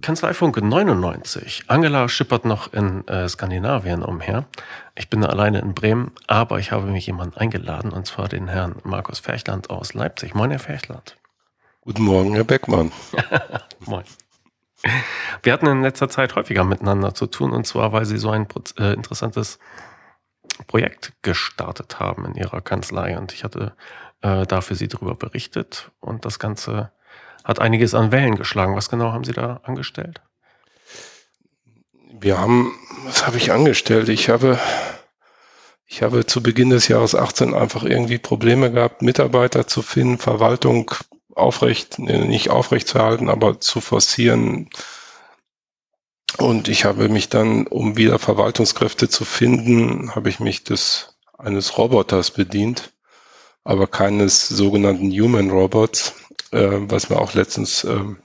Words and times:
Kanzleifunk 0.00 0.62
99. 0.62 1.64
Angela 1.66 2.08
schippert 2.08 2.44
noch 2.44 2.72
in 2.72 3.06
äh, 3.08 3.28
Skandinavien 3.28 4.02
umher. 4.02 4.46
Ich 4.94 5.10
bin 5.10 5.24
alleine 5.24 5.60
in 5.60 5.74
Bremen, 5.74 6.12
aber 6.26 6.58
ich 6.58 6.72
habe 6.72 6.86
mich 6.86 7.06
jemanden 7.06 7.36
eingeladen, 7.36 7.90
und 7.90 8.06
zwar 8.06 8.28
den 8.28 8.48
Herrn 8.48 8.76
Markus 8.84 9.18
Ferchland 9.18 9.70
aus 9.70 9.94
Leipzig. 9.94 10.34
Moin, 10.34 10.50
Herr 10.50 10.58
Ferchland. 10.58 11.16
Guten 11.80 12.02
Morgen, 12.02 12.34
Herr 12.34 12.44
Beckmann. 12.44 12.92
Moin. 13.80 14.04
Wir 15.42 15.52
hatten 15.52 15.66
in 15.66 15.82
letzter 15.82 16.08
Zeit 16.08 16.34
häufiger 16.34 16.64
miteinander 16.64 17.14
zu 17.14 17.26
tun, 17.26 17.52
und 17.52 17.66
zwar, 17.66 17.92
weil 17.92 18.04
Sie 18.04 18.18
so 18.18 18.30
ein 18.30 18.46
äh, 18.78 18.92
interessantes 18.92 19.58
Projekt 20.66 21.12
gestartet 21.22 21.98
haben 21.98 22.24
in 22.26 22.34
Ihrer 22.34 22.60
Kanzlei. 22.60 23.18
Und 23.18 23.32
ich 23.32 23.44
hatte 23.44 23.74
äh, 24.24 24.46
da 24.46 24.62
Sie 24.62 24.88
darüber 24.88 25.14
berichtet. 25.14 25.90
Und 26.00 26.24
das 26.24 26.38
Ganze 26.38 26.90
hat 27.44 27.60
einiges 27.60 27.94
an 27.94 28.10
Wellen 28.10 28.36
geschlagen. 28.36 28.74
Was 28.74 28.88
genau 28.88 29.12
haben 29.12 29.24
Sie 29.24 29.32
da 29.32 29.60
angestellt? 29.64 30.22
Wir 32.10 32.38
haben, 32.38 32.72
was 33.04 33.26
habe 33.26 33.36
ich 33.36 33.52
angestellt? 33.52 34.08
Ich 34.08 34.30
habe, 34.30 34.58
ich 35.86 36.02
habe 36.02 36.24
zu 36.24 36.42
Beginn 36.42 36.70
des 36.70 36.88
Jahres 36.88 37.14
18 37.14 37.52
einfach 37.52 37.84
irgendwie 37.84 38.18
Probleme 38.18 38.72
gehabt, 38.72 39.02
Mitarbeiter 39.02 39.66
zu 39.66 39.82
finden, 39.82 40.16
Verwaltung 40.16 40.90
aufrecht, 41.34 41.98
nicht 41.98 42.48
aufrecht 42.48 42.88
zu 42.88 43.00
halten, 43.00 43.28
aber 43.28 43.60
zu 43.60 43.82
forcieren. 43.82 44.70
Und 46.38 46.68
ich 46.68 46.86
habe 46.86 47.10
mich 47.10 47.28
dann, 47.28 47.66
um 47.66 47.98
wieder 47.98 48.18
Verwaltungskräfte 48.18 49.08
zu 49.10 49.26
finden, 49.26 50.14
habe 50.14 50.30
ich 50.30 50.40
mich 50.40 50.64
des 50.64 51.10
eines 51.36 51.76
Roboters 51.76 52.30
bedient, 52.30 52.93
aber 53.64 53.86
keines 53.86 54.48
sogenannten 54.48 55.10
Human 55.10 55.50
Robots 55.50 56.14
äh, 56.54 56.90
was 56.90 57.10
mir 57.10 57.18
auch 57.18 57.34
letztens 57.34 57.84
ähm, 57.84 58.18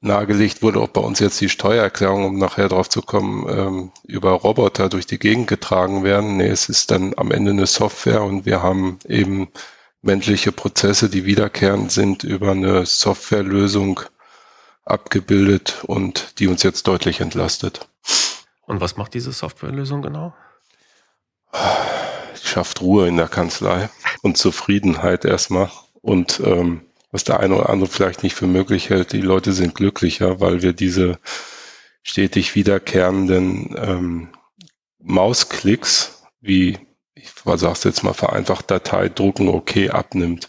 nahegelegt 0.00 0.62
wurde, 0.62 0.80
ob 0.80 0.92
bei 0.92 1.00
uns 1.00 1.18
jetzt 1.18 1.40
die 1.40 1.48
Steuererklärung, 1.48 2.24
um 2.24 2.38
nachher 2.38 2.68
drauf 2.68 2.88
zu 2.88 3.02
kommen, 3.02 3.46
ähm, 3.48 3.92
über 4.04 4.30
Roboter 4.30 4.88
durch 4.88 5.06
die 5.06 5.18
Gegend 5.18 5.48
getragen 5.48 6.04
werden. 6.04 6.36
Nee, 6.36 6.48
es 6.48 6.68
ist 6.68 6.90
dann 6.90 7.14
am 7.16 7.30
Ende 7.30 7.50
eine 7.50 7.66
Software 7.66 8.22
und 8.22 8.46
wir 8.46 8.62
haben 8.62 8.98
eben 9.06 9.48
menschliche 10.00 10.52
Prozesse, 10.52 11.10
die 11.10 11.24
wiederkehrend 11.24 11.90
sind, 11.90 12.22
über 12.22 12.52
eine 12.52 12.86
Softwarelösung 12.86 14.00
abgebildet 14.84 15.82
und 15.86 16.38
die 16.38 16.46
uns 16.46 16.62
jetzt 16.62 16.86
deutlich 16.86 17.20
entlastet. 17.20 17.88
Und 18.66 18.80
was 18.80 18.96
macht 18.96 19.14
diese 19.14 19.32
Softwarelösung 19.32 20.02
genau? 20.02 20.34
Schafft 22.46 22.80
Ruhe 22.80 23.08
in 23.08 23.16
der 23.16 23.28
Kanzlei 23.28 23.90
und 24.22 24.36
Zufriedenheit 24.36 25.24
erstmal 25.24 25.70
und 26.00 26.40
ähm, 26.44 26.82
was 27.10 27.24
der 27.24 27.40
eine 27.40 27.56
oder 27.56 27.70
andere 27.70 27.90
vielleicht 27.90 28.22
nicht 28.22 28.34
für 28.34 28.46
möglich 28.46 28.90
hält. 28.90 29.12
Die 29.12 29.20
Leute 29.20 29.52
sind 29.52 29.74
glücklicher, 29.74 30.40
weil 30.40 30.62
wir 30.62 30.72
diese 30.72 31.18
stetig 32.02 32.54
wiederkehrenden 32.54 33.74
ähm, 33.78 34.28
Mausklicks, 34.98 36.22
wie 36.40 36.78
ich 37.14 37.30
sag's 37.44 37.84
jetzt 37.84 38.04
mal 38.04 38.14
vereinfacht, 38.14 38.70
Datei 38.70 39.08
drucken, 39.08 39.48
okay, 39.48 39.90
abnimmt. 39.90 40.48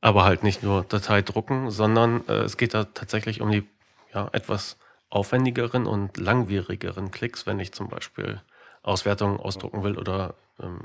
Aber 0.00 0.24
halt 0.24 0.42
nicht 0.42 0.62
nur 0.62 0.84
Datei 0.84 1.22
drucken, 1.22 1.70
sondern 1.70 2.26
äh, 2.28 2.42
es 2.42 2.56
geht 2.56 2.74
da 2.74 2.84
tatsächlich 2.84 3.40
um 3.40 3.50
die 3.50 3.68
ja, 4.14 4.28
etwas 4.32 4.76
aufwendigeren 5.10 5.86
und 5.86 6.16
langwierigeren 6.16 7.10
Klicks, 7.10 7.46
wenn 7.46 7.60
ich 7.60 7.72
zum 7.72 7.88
Beispiel 7.88 8.40
Auswertungen 8.82 9.38
ausdrucken 9.38 9.82
will 9.82 9.98
oder 9.98 10.34
ähm, 10.60 10.80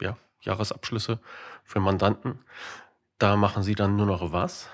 ja, 0.00 0.16
Jahresabschlüsse 0.40 1.18
für 1.64 1.80
Mandanten. 1.80 2.38
Da 3.18 3.36
machen 3.36 3.62
Sie 3.62 3.74
dann 3.74 3.96
nur 3.96 4.06
noch 4.06 4.32
was? 4.32 4.68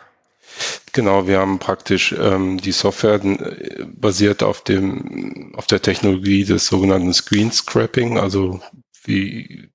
Genau, 0.93 1.27
wir 1.27 1.39
haben 1.39 1.59
praktisch 1.59 2.13
ähm, 2.13 2.59
die 2.59 2.73
Software 2.73 3.23
äh, 3.25 3.85
basiert 3.85 4.43
auf 4.43 4.63
dem 4.65 5.55
auf 5.57 5.67
der 5.67 5.81
Technologie 5.81 6.45
des 6.45 6.67
sogenannten 6.67 7.15
Screen 7.15 7.51
Scrapping, 7.53 8.19
also 8.19 8.61
wie 9.05 9.71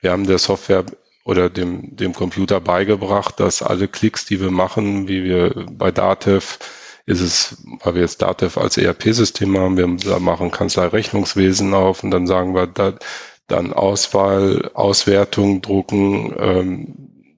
wir 0.00 0.12
haben 0.12 0.26
der 0.26 0.38
Software 0.38 0.86
oder 1.24 1.50
dem 1.50 1.94
dem 1.96 2.14
Computer 2.14 2.60
beigebracht, 2.60 3.40
dass 3.40 3.62
alle 3.62 3.88
Klicks, 3.88 4.24
die 4.24 4.40
wir 4.40 4.50
machen, 4.50 5.08
wie 5.08 5.24
wir 5.24 5.66
bei 5.70 5.90
Datev 5.90 6.58
ist 7.06 7.20
es, 7.20 7.56
weil 7.82 7.94
wir 7.94 8.02
jetzt 8.02 8.22
Datev 8.22 8.58
als 8.58 8.76
ERP-System 8.76 9.56
haben, 9.58 9.76
wir 9.76 10.18
machen 10.20 10.50
Kanzlei 10.50 10.86
Rechnungswesen 10.86 11.74
auf 11.74 12.04
und 12.04 12.10
dann 12.10 12.26
sagen 12.26 12.54
wir, 12.54 12.66
da, 12.66 12.94
dann 13.48 13.72
Auswahl, 13.72 14.70
Auswertung 14.74 15.62
drucken, 15.62 16.34
ähm, 16.38 16.94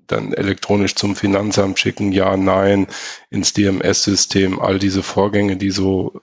dann 0.06 0.32
elektronisch 0.32 0.94
zum 0.94 1.16
Finanzamt 1.16 1.78
schicken, 1.78 2.12
ja, 2.12 2.36
nein, 2.36 2.86
ins 3.30 3.52
DMS-System, 3.54 4.60
all 4.60 4.78
diese 4.78 5.02
Vorgänge, 5.02 5.56
die 5.56 5.70
so 5.70 6.20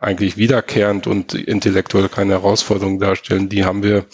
eigentlich 0.00 0.38
wiederkehrend 0.38 1.06
und 1.06 1.34
intellektuell 1.34 2.08
keine 2.08 2.32
Herausforderung 2.32 2.98
darstellen, 2.98 3.50
die 3.50 3.64
haben 3.64 3.82
wir 3.82 4.06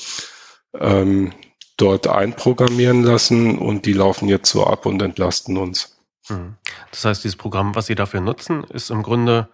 ähm, 0.78 1.32
dort 1.76 2.08
einprogrammieren 2.08 3.04
lassen 3.04 3.58
und 3.58 3.86
die 3.86 3.92
laufen 3.92 4.28
jetzt 4.28 4.50
so 4.50 4.66
ab 4.66 4.86
und 4.86 5.00
entlasten 5.02 5.56
uns. 5.56 5.95
Mhm. 6.28 6.56
Das 6.90 7.04
heißt, 7.04 7.24
dieses 7.24 7.36
Programm, 7.36 7.74
was 7.74 7.86
Sie 7.86 7.94
dafür 7.94 8.20
nutzen, 8.20 8.64
ist 8.64 8.90
im 8.90 9.02
Grunde 9.02 9.48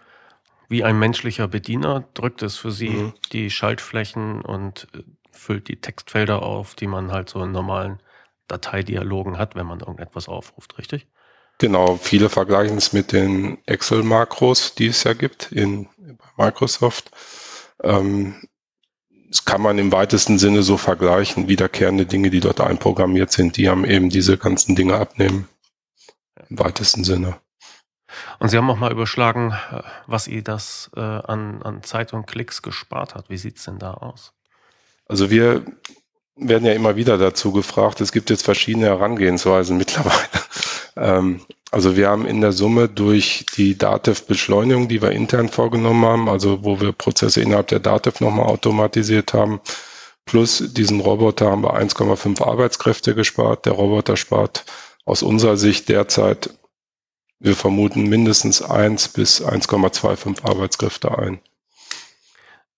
wie 0.69 0.85
ein 0.85 0.99
menschlicher 0.99 1.49
Bediener, 1.49 2.05
drückt 2.15 2.43
es 2.43 2.57
für 2.57 2.71
Sie 2.73 2.89
mhm. 2.89 3.15
die 3.33 3.51
Schaltflächen 3.51 4.41
und 4.43 4.89
äh, 4.95 5.03
füllt 5.31 5.69
die 5.69 5.81
Textfelder 5.81 6.43
auf, 6.43 6.75
die 6.75 6.87
man 6.87 7.13
halt 7.13 7.29
so 7.29 7.43
in 7.43 7.53
normalen 7.53 8.01
Dateidialogen 8.49 9.39
hat, 9.39 9.55
wenn 9.55 9.67
man 9.67 9.81
irgendetwas 9.81 10.29
aufruft, 10.29 10.79
richtig? 10.79 11.07
Genau, 11.59 11.97
viele 11.97 12.29
vergleichen 12.29 12.77
es 12.77 12.93
mit 12.93 13.13
den 13.13 13.59
Excel-Makros, 13.67 14.75
die 14.75 14.89
es 14.89 15.05
ja 15.05 15.13
gibt 15.13 15.53
in, 15.53 15.89
bei 16.37 16.47
Microsoft. 16.47 17.11
Ähm, 17.83 18.49
das 19.29 19.45
kann 19.45 19.63
man 19.63 19.79
im 19.79 19.93
weitesten 19.93 20.39
Sinne 20.39 20.63
so 20.63 20.77
vergleichen. 20.77 21.49
Wiederkehrende 21.49 22.05
Dinge, 22.05 22.31
die 22.31 22.41
dort 22.41 22.61
einprogrammiert 22.61 23.33
sind, 23.33 23.57
die 23.57 23.69
haben 23.69 23.85
eben 23.85 24.11
diese 24.11 24.37
ganzen 24.37 24.77
Dinge 24.77 24.97
abnehmen. 24.97 25.49
Im 26.53 26.59
weitesten 26.59 27.03
Sinne. 27.03 27.37
Und 28.39 28.51
Sie 28.51 28.59
haben 28.59 28.69
auch 28.69 28.77
mal 28.77 28.93
überschlagen, 28.93 29.53
äh, 29.71 29.81
was 30.07 30.29
ihr 30.29 30.43
das 30.43 30.91
äh, 30.95 31.01
an, 31.01 31.63
an 31.63 31.83
Zeit 31.83 32.13
und 32.13 32.27
Klicks 32.27 32.61
gespart 32.61 33.15
hat. 33.15 33.31
Wie 33.31 33.39
sieht 33.39 33.57
es 33.57 33.65
denn 33.65 33.79
da 33.79 33.95
aus? 33.95 34.35
Also 35.09 35.31
wir 35.31 35.65
werden 36.37 36.67
ja 36.67 36.75
immer 36.75 36.95
wieder 36.95 37.17
dazu 37.17 37.53
gefragt. 37.53 38.03
Es 38.03 38.13
gibt 38.13 38.29
jetzt 38.29 38.45
verschiedene 38.45 38.87
Herangehensweisen 38.87 39.77
mittlerweile. 39.79 40.29
Ähm, 40.97 41.41
also 41.71 41.97
wir 41.97 42.11
haben 42.11 42.27
in 42.27 42.43
der 42.43 42.53
Summe 42.53 42.91
durch 42.91 43.47
die 43.57 43.79
Datev-Beschleunigung, 43.79 44.89
die 44.89 45.01
wir 45.01 45.13
intern 45.13 45.49
vorgenommen 45.49 46.05
haben, 46.05 46.29
also 46.29 46.65
wo 46.65 46.83
wir 46.83 46.93
Prozesse 46.93 47.41
innerhalb 47.41 47.69
der 47.69 47.81
Datev 47.81 48.21
nochmal 48.23 48.45
automatisiert 48.45 49.33
haben, 49.33 49.63
plus 50.27 50.63
diesen 50.75 51.01
Roboter 51.01 51.51
haben 51.51 51.63
wir 51.63 51.81
1,5 51.81 52.43
Arbeitskräfte 52.45 53.15
gespart. 53.15 53.65
Der 53.65 53.73
Roboter 53.73 54.19
spart 54.19 54.67
aus 55.05 55.23
unserer 55.23 55.57
Sicht 55.57 55.89
derzeit, 55.89 56.51
wir 57.39 57.57
vermuten 57.57 58.09
mindestens 58.09 58.63
1 58.63 59.09
bis 59.09 59.43
1,25 59.45 60.45
Arbeitskräfte 60.45 61.19
ein. 61.19 61.41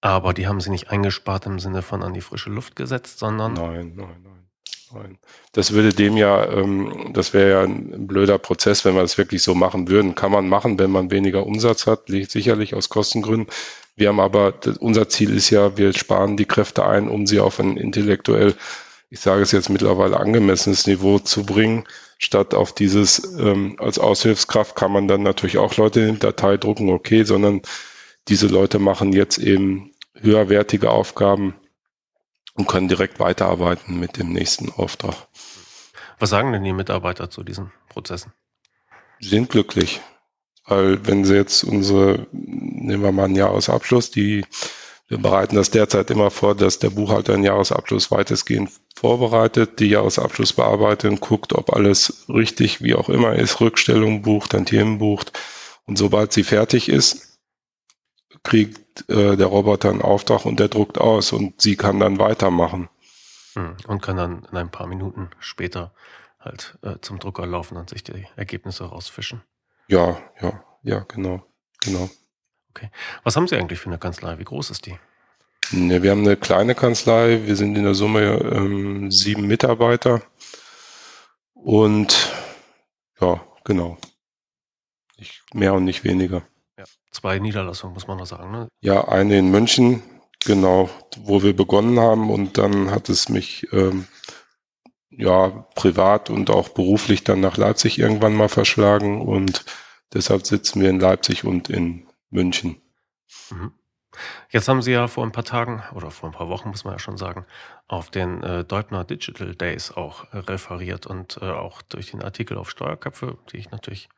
Aber 0.00 0.34
die 0.34 0.46
haben 0.46 0.60
sie 0.60 0.70
nicht 0.70 0.90
eingespart 0.90 1.46
im 1.46 1.58
Sinne 1.58 1.82
von 1.82 2.02
an 2.02 2.14
die 2.14 2.20
frische 2.20 2.50
Luft 2.50 2.76
gesetzt, 2.76 3.18
sondern. 3.18 3.54
Nein, 3.54 3.92
nein, 3.96 4.22
nein. 4.22 4.48
nein. 4.92 5.18
Das 5.52 5.72
würde 5.72 5.94
dem 5.94 6.16
ja, 6.16 6.46
ähm, 6.50 7.10
das 7.12 7.32
wäre 7.32 7.50
ja 7.50 7.62
ein 7.62 8.06
blöder 8.06 8.38
Prozess, 8.38 8.84
wenn 8.84 8.94
wir 8.94 9.02
das 9.02 9.18
wirklich 9.18 9.42
so 9.42 9.54
machen 9.54 9.88
würden. 9.88 10.14
Kann 10.14 10.32
man 10.32 10.48
machen, 10.48 10.78
wenn 10.78 10.90
man 10.90 11.10
weniger 11.10 11.46
Umsatz 11.46 11.86
hat, 11.86 12.08
liegt 12.08 12.30
sicherlich 12.30 12.74
aus 12.74 12.88
Kostengründen. 12.90 13.48
Wir 13.96 14.08
haben 14.08 14.20
aber, 14.20 14.54
unser 14.80 15.08
Ziel 15.08 15.34
ist 15.34 15.50
ja, 15.50 15.76
wir 15.76 15.92
sparen 15.92 16.36
die 16.36 16.46
Kräfte 16.46 16.84
ein, 16.84 17.08
um 17.08 17.26
sie 17.26 17.40
auf 17.40 17.60
ein 17.60 17.76
intellektuell, 17.76 18.54
ich 19.14 19.20
sage 19.20 19.42
es 19.42 19.52
jetzt 19.52 19.70
mittlerweile 19.70 20.19
angemessenes 20.19 20.88
Niveau 20.88 21.20
zu 21.20 21.46
bringen. 21.46 21.84
Statt 22.19 22.52
auf 22.52 22.75
dieses, 22.75 23.22
ähm, 23.38 23.76
als 23.78 24.00
Aushilfskraft 24.00 24.75
kann 24.75 24.90
man 24.90 25.06
dann 25.06 25.22
natürlich 25.22 25.56
auch 25.56 25.76
Leute 25.76 26.00
in 26.00 26.19
Datei 26.19 26.56
drucken, 26.56 26.90
okay, 26.90 27.22
sondern 27.22 27.62
diese 28.26 28.49
Leute 28.49 28.81
machen 28.81 29.12
jetzt 29.12 29.38
eben 29.38 29.93
höherwertige 30.14 30.90
Aufgaben 30.90 31.55
und 32.55 32.66
können 32.66 32.88
direkt 32.88 33.20
weiterarbeiten 33.20 34.00
mit 34.00 34.16
dem 34.19 34.32
nächsten 34.32 34.72
Auftrag. 34.72 35.14
Was 36.19 36.31
sagen 36.31 36.52
denn 36.52 36.64
die 36.64 36.72
Mitarbeiter 36.72 37.31
zu 37.31 37.44
diesen 37.44 37.70
Prozessen? 37.90 38.32
Sie 39.20 39.28
sind 39.28 39.49
glücklich, 39.49 40.00
weil 40.66 41.06
wenn 41.06 41.25
sie 41.25 41.37
jetzt 41.37 41.62
unsere, 41.62 42.26
nehmen 42.32 43.05
wir 43.05 43.12
mal 43.12 43.26
einen 43.26 43.37
Jahresabschluss, 43.37 44.11
die 44.11 44.44
wir 45.06 45.19
bereiten 45.19 45.55
das 45.55 45.70
derzeit 45.70 46.11
immer 46.11 46.31
vor, 46.31 46.55
dass 46.55 46.78
der 46.78 46.90
Buchhalter 46.90 47.34
einen 47.34 47.44
Jahresabschluss 47.44 48.11
weitestgehend 48.11 48.70
vorbereitet, 48.94 49.81
die 49.81 49.88
Jahresabschlussbearbeitung 49.88 51.20
guckt, 51.20 51.52
ob 51.52 51.73
alles 51.73 52.26
richtig, 52.29 52.82
wie 52.82 52.94
auch 52.94 53.08
immer 53.08 53.35
ist, 53.35 53.61
Rückstellung 53.61 54.23
bucht, 54.23 54.55
dann 54.55 54.67
Themen 54.67 54.99
bucht. 54.99 55.38
Und 55.87 55.99
sobald 55.99 56.32
sie 56.32 56.44
fertig 56.44 56.88
ist, 56.88 57.38
kriegt 58.43 59.08
äh, 59.08 59.37
der 59.37 59.46
Roboter 59.46 59.91
einen 59.91 60.02
Auftrag 60.02 60.44
und 60.44 60.61
der 60.61 60.69
druckt 60.69 60.99
aus 60.99 61.32
und 61.32 61.61
sie 61.61 61.76
kann 61.76 62.00
dann 62.00 62.19
weitermachen. 62.19 62.88
Hm, 63.55 63.76
und 63.87 64.02
kann 64.02 64.17
dann 64.17 64.46
in 64.50 64.56
ein 64.56 64.70
paar 64.70 64.87
Minuten 64.87 65.31
später 65.38 65.94
halt 66.40 66.79
äh, 66.82 66.97
zum 67.00 67.19
Drucker 67.19 67.47
laufen 67.47 67.76
und 67.76 67.90
sich 67.90 68.05
die 68.05 68.26
Ergebnisse 68.37 68.85
rausfischen. 68.85 69.43
Ja, 69.88 70.19
ja, 70.40 70.64
ja, 70.82 71.00
genau, 71.00 71.44
genau. 71.81 72.08
Okay. 72.70 72.90
Was 73.23 73.37
haben 73.37 73.49
Sie 73.49 73.56
eigentlich 73.56 73.79
für 73.79 73.88
eine 73.88 73.99
Kanzlei? 73.99 74.38
Wie 74.38 74.44
groß 74.44 74.70
ist 74.70 74.87
die? 74.87 74.99
Ne, 75.72 76.02
wir 76.02 76.11
haben 76.11 76.20
eine 76.20 76.37
kleine 76.37 76.75
Kanzlei. 76.75 77.46
Wir 77.46 77.56
sind 77.56 77.76
in 77.76 77.84
der 77.84 77.94
Summe 77.94 78.22
ähm, 78.22 79.11
sieben 79.11 79.46
Mitarbeiter. 79.46 80.22
Und 81.55 82.32
ja, 83.20 83.40
genau. 83.64 83.96
Nicht 85.16 85.43
mehr 85.55 85.75
und 85.75 85.84
nicht 85.84 86.05
weniger. 86.05 86.43
Ja, 86.78 86.84
zwei 87.11 87.38
Niederlassungen, 87.38 87.94
muss 87.94 88.06
man 88.06 88.19
noch 88.19 88.26
sagen. 88.26 88.50
Ne? 88.50 88.69
Ja, 88.81 89.08
eine 89.08 89.38
in 89.38 89.50
München, 89.50 90.02
genau, 90.40 90.90
wo 91.19 91.43
wir 91.43 91.56
begonnen 91.56 91.99
haben. 91.99 92.31
Und 92.31 92.58
dann 92.58 92.90
hat 92.90 93.08
es 93.08 93.28
mich 93.28 93.66
ähm, 93.72 94.06
ja 95.11 95.66
privat 95.75 96.31
und 96.31 96.50
auch 96.50 96.69
beruflich 96.69 97.25
dann 97.25 97.40
nach 97.40 97.56
Leipzig 97.56 97.99
irgendwann 97.99 98.34
mal 98.34 98.49
verschlagen. 98.49 99.22
Und 99.22 99.64
deshalb 100.12 100.46
sitzen 100.46 100.82
wir 100.82 100.90
in 100.90 101.00
Leipzig 101.00 101.44
und 101.44 101.70
in 101.70 102.06
München. 102.31 102.82
Mhm. 103.50 103.72
Jetzt 104.54 104.68
haben 104.68 104.82
Sie 104.82 104.92
ja 104.92 105.08
vor 105.08 105.24
ein 105.24 105.32
paar 105.32 105.44
Tagen 105.44 105.82
oder 105.96 106.12
vor 106.12 106.28
ein 106.28 106.32
paar 106.32 106.48
Wochen, 106.48 106.68
muss 106.68 106.84
man 106.84 106.94
ja 106.94 107.00
schon 107.00 107.16
sagen, 107.16 107.44
auf 107.88 108.10
den 108.10 108.40
äh, 108.44 108.62
Deutner 108.62 109.02
Digital 109.02 109.56
Days 109.56 109.90
auch 109.90 110.32
äh, 110.32 110.38
referiert 110.38 111.08
und 111.08 111.40
äh, 111.42 111.46
auch 111.46 111.82
durch 111.82 112.12
den 112.12 112.22
Artikel 112.22 112.56
auf 112.56 112.70
Steuerköpfe, 112.70 113.36
die 113.50 113.56
ich 113.56 113.72
natürlich 113.72 114.08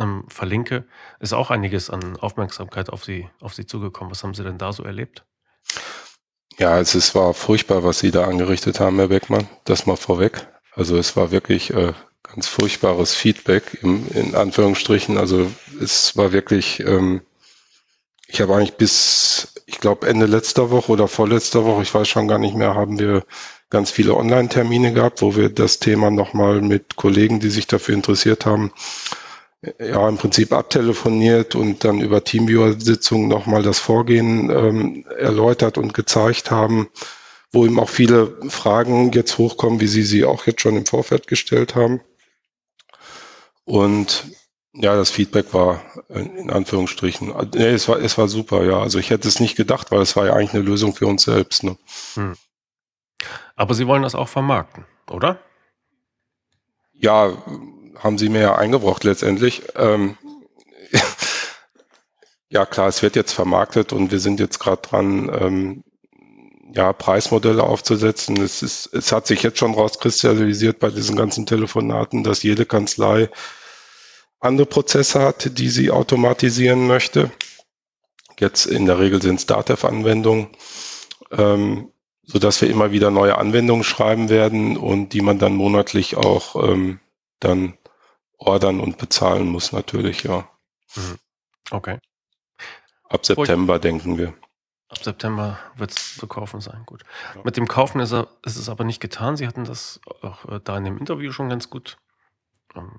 ähm, 0.00 0.24
verlinke, 0.28 0.86
ist 1.20 1.34
auch 1.34 1.50
einiges 1.50 1.90
an 1.90 2.16
Aufmerksamkeit 2.16 2.88
auf 2.88 3.04
Sie, 3.04 3.28
auf 3.42 3.52
Sie 3.52 3.66
zugekommen. 3.66 4.10
Was 4.10 4.24
haben 4.24 4.32
Sie 4.32 4.42
denn 4.42 4.56
da 4.56 4.72
so 4.72 4.84
erlebt? 4.84 5.26
Ja, 6.56 6.80
es 6.80 6.94
ist, 6.94 7.14
war 7.14 7.34
furchtbar, 7.34 7.84
was 7.84 7.98
Sie 7.98 8.10
da 8.10 8.24
angerichtet 8.24 8.80
haben, 8.80 8.96
Herr 8.96 9.08
Beckmann. 9.08 9.48
Das 9.64 9.84
mal 9.84 9.96
vorweg. 9.96 10.48
Also 10.72 10.96
es 10.96 11.14
war 11.14 11.30
wirklich 11.30 11.74
äh, 11.74 11.92
ganz 12.22 12.48
furchtbares 12.48 13.14
Feedback 13.14 13.80
im, 13.82 14.08
in 14.12 14.34
Anführungsstrichen. 14.34 15.18
Also 15.18 15.50
es 15.78 16.16
war 16.16 16.32
wirklich 16.32 16.80
ähm, 16.80 17.20
ich 18.26 18.40
habe 18.40 18.54
eigentlich 18.56 18.74
bis, 18.74 19.53
ich 19.74 19.80
glaube, 19.80 20.06
Ende 20.06 20.26
letzter 20.26 20.70
Woche 20.70 20.92
oder 20.92 21.08
vorletzter 21.08 21.64
Woche, 21.64 21.82
ich 21.82 21.92
weiß 21.92 22.06
schon 22.06 22.28
gar 22.28 22.38
nicht 22.38 22.54
mehr, 22.54 22.76
haben 22.76 23.00
wir 23.00 23.24
ganz 23.70 23.90
viele 23.90 24.14
Online-Termine 24.16 24.92
gehabt, 24.92 25.20
wo 25.20 25.34
wir 25.34 25.48
das 25.48 25.80
Thema 25.80 26.12
nochmal 26.12 26.60
mit 26.60 26.94
Kollegen, 26.94 27.40
die 27.40 27.50
sich 27.50 27.66
dafür 27.66 27.96
interessiert 27.96 28.46
haben, 28.46 28.72
ja, 29.80 30.08
im 30.08 30.16
Prinzip 30.16 30.52
abtelefoniert 30.52 31.56
und 31.56 31.82
dann 31.82 32.00
über 32.00 32.22
Teamviewer-Sitzungen 32.22 33.26
nochmal 33.26 33.64
das 33.64 33.80
Vorgehen 33.80 34.48
ähm, 34.48 35.04
erläutert 35.18 35.76
und 35.76 35.92
gezeigt 35.92 36.52
haben, 36.52 36.88
wo 37.50 37.66
eben 37.66 37.80
auch 37.80 37.88
viele 37.88 38.36
Fragen 38.48 39.10
jetzt 39.10 39.38
hochkommen, 39.38 39.80
wie 39.80 39.88
Sie 39.88 40.04
sie 40.04 40.24
auch 40.24 40.46
jetzt 40.46 40.60
schon 40.60 40.76
im 40.76 40.86
Vorfeld 40.86 41.26
gestellt 41.26 41.74
haben. 41.74 42.00
Und 43.64 44.24
ja, 44.74 44.96
das 44.96 45.10
Feedback 45.10 45.54
war 45.54 45.82
in 46.08 46.50
Anführungsstrichen. 46.50 47.32
Nee, 47.54 47.68
es 47.68 47.88
war, 47.88 47.98
es 48.00 48.18
war 48.18 48.28
super, 48.28 48.64
ja. 48.64 48.80
Also 48.80 48.98
ich 48.98 49.10
hätte 49.10 49.28
es 49.28 49.38
nicht 49.38 49.56
gedacht, 49.56 49.92
weil 49.92 50.00
es 50.00 50.16
war 50.16 50.26
ja 50.26 50.34
eigentlich 50.34 50.54
eine 50.54 50.64
Lösung 50.64 50.94
für 50.94 51.06
uns 51.06 51.22
selbst. 51.22 51.62
Ne? 51.62 51.76
Hm. 52.14 52.34
Aber 53.54 53.74
Sie 53.74 53.86
wollen 53.86 54.02
das 54.02 54.16
auch 54.16 54.28
vermarkten, 54.28 54.84
oder? 55.08 55.38
Ja, 56.92 57.32
haben 57.98 58.18
Sie 58.18 58.28
mir 58.28 58.40
ja 58.40 58.54
eingebracht 58.56 59.04
letztendlich. 59.04 59.62
Ähm, 59.76 60.18
ja 62.48 62.66
klar, 62.66 62.88
es 62.88 63.02
wird 63.02 63.14
jetzt 63.14 63.32
vermarktet 63.32 63.92
und 63.92 64.10
wir 64.10 64.18
sind 64.18 64.40
jetzt 64.40 64.58
gerade 64.58 64.82
dran, 64.82 65.30
ähm, 65.40 65.84
ja, 66.74 66.92
Preismodelle 66.92 67.62
aufzusetzen. 67.62 68.36
Es, 68.38 68.62
ist, 68.62 68.92
es 68.92 69.12
hat 69.12 69.28
sich 69.28 69.44
jetzt 69.44 69.58
schon 69.58 69.74
rauskristallisiert 69.74 70.80
bei 70.80 70.90
diesen 70.90 71.14
ganzen 71.14 71.46
Telefonaten, 71.46 72.24
dass 72.24 72.42
jede 72.42 72.66
Kanzlei 72.66 73.30
andere 74.44 74.66
Prozesse 74.66 75.20
hat, 75.20 75.58
die 75.58 75.68
sie 75.68 75.90
automatisieren 75.90 76.86
möchte. 76.86 77.30
Jetzt 78.38 78.66
in 78.66 78.86
der 78.86 78.98
Regel 78.98 79.22
sind 79.22 79.36
es 79.36 79.46
Datev-Anwendungen, 79.46 80.48
ähm, 81.30 81.92
so 82.22 82.38
dass 82.38 82.60
wir 82.60 82.68
immer 82.68 82.90
wieder 82.90 83.10
neue 83.10 83.38
Anwendungen 83.38 83.84
schreiben 83.84 84.28
werden 84.28 84.76
und 84.76 85.10
die 85.10 85.20
man 85.20 85.38
dann 85.38 85.54
monatlich 85.54 86.16
auch 86.16 86.56
ähm, 86.68 87.00
dann 87.40 87.78
ordern 88.38 88.80
und 88.80 88.98
bezahlen 88.98 89.46
muss 89.46 89.72
natürlich, 89.72 90.24
ja. 90.24 90.48
Mhm. 90.96 91.18
Okay. 91.70 91.98
Ab 93.08 93.24
September 93.24 93.78
denken 93.78 94.18
wir. 94.18 94.34
Ab 94.88 95.02
September 95.02 95.58
wird 95.76 95.92
es 95.92 96.16
zu 96.16 96.26
kaufen 96.26 96.60
sein, 96.60 96.82
gut. 96.86 97.02
Ja. 97.34 97.42
Mit 97.44 97.56
dem 97.56 97.68
Kaufen 97.68 98.00
ist, 98.00 98.12
er, 98.12 98.28
ist, 98.44 98.56
es 98.56 98.68
aber 98.68 98.84
nicht 98.84 99.00
getan. 99.00 99.36
Sie 99.36 99.46
hatten 99.46 99.64
das 99.64 100.00
auch 100.22 100.44
äh, 100.48 100.60
da 100.62 100.76
in 100.76 100.84
dem 100.84 100.98
Interview 100.98 101.32
schon 101.32 101.48
ganz 101.48 101.70
gut 101.70 101.96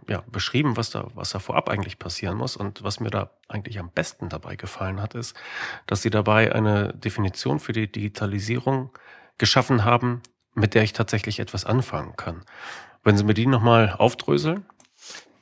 ja, 0.08 0.24
beschrieben, 0.32 0.78
was 0.78 0.90
da, 0.90 1.08
was 1.16 1.32
da 1.32 1.40
vorab 1.40 1.70
eigentlich 1.70 2.00
passieren 2.00 2.38
muss. 2.38 2.56
Und 2.56 2.84
was 2.84 3.00
mir 3.00 3.10
da 3.10 3.32
eigentlich 3.48 3.80
am 3.80 3.90
besten 3.90 4.30
dabei 4.30 4.56
gefallen 4.56 5.02
hat, 5.02 5.16
ist, 5.16 5.36
dass 5.88 6.02
sie 6.02 6.10
dabei 6.10 6.54
eine 6.54 6.94
Definition 6.94 7.60
für 7.60 7.74
die 7.74 7.92
Digitalisierung 7.92 8.92
geschaffen 9.38 9.84
haben, 9.84 10.22
mit 10.54 10.74
der 10.74 10.84
ich 10.84 10.94
tatsächlich 10.94 11.40
etwas 11.40 11.66
anfangen 11.66 12.16
kann. 12.16 12.44
Wenn 13.04 13.18
Sie 13.18 13.24
mir 13.24 13.34
die 13.34 13.46
nochmal 13.46 13.96
aufdröseln? 13.98 14.66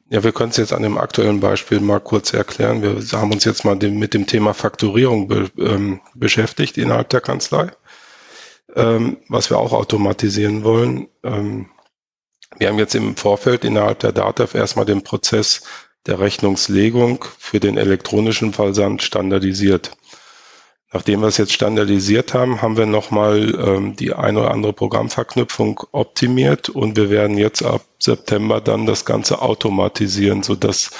Ja, 0.09 0.23
wir 0.23 0.31
können 0.31 0.49
es 0.51 0.57
jetzt 0.57 0.73
an 0.73 0.83
dem 0.83 0.97
aktuellen 0.97 1.39
Beispiel 1.39 1.79
mal 1.79 1.99
kurz 1.99 2.33
erklären. 2.33 2.81
Wir 2.81 3.19
haben 3.19 3.31
uns 3.31 3.45
jetzt 3.45 3.63
mal 3.63 3.75
mit 3.75 4.13
dem 4.13 4.27
Thema 4.27 4.53
Fakturierung 4.53 5.27
be, 5.27 5.49
ähm, 5.57 6.01
beschäftigt 6.13 6.77
innerhalb 6.77 7.09
der 7.09 7.21
Kanzlei, 7.21 7.71
ähm, 8.75 9.17
was 9.29 9.49
wir 9.49 9.57
auch 9.57 9.71
automatisieren 9.71 10.63
wollen. 10.63 11.07
Ähm, 11.23 11.69
wir 12.57 12.67
haben 12.69 12.79
jetzt 12.79 12.95
im 12.95 13.15
Vorfeld 13.15 13.63
innerhalb 13.65 13.99
der 13.99 14.11
DATEV 14.11 14.55
erstmal 14.55 14.85
den 14.85 15.03
Prozess 15.03 15.63
der 16.05 16.19
Rechnungslegung 16.19 17.25
für 17.39 17.59
den 17.59 17.77
elektronischen 17.77 18.53
Versand 18.53 19.01
standardisiert. 19.01 19.91
Nachdem 20.91 21.21
wir 21.21 21.27
es 21.27 21.37
jetzt 21.37 21.53
standardisiert 21.53 22.35
haben, 22.35 22.61
haben 22.61 22.77
wir 22.77 22.85
nochmal 22.85 23.55
ähm, 23.59 23.95
die 23.95 24.13
eine 24.13 24.41
oder 24.41 24.51
andere 24.51 24.73
Programmverknüpfung 24.73 25.79
optimiert 25.91 26.69
und 26.69 26.95
wir 26.97 27.09
werden 27.09 27.37
jetzt 27.37 27.63
ab 27.63 27.81
September 27.97 28.61
dann 28.61 28.85
das 28.85 29.03
Ganze 29.03 29.41
automatisieren, 29.41 30.43
sodass 30.43 30.91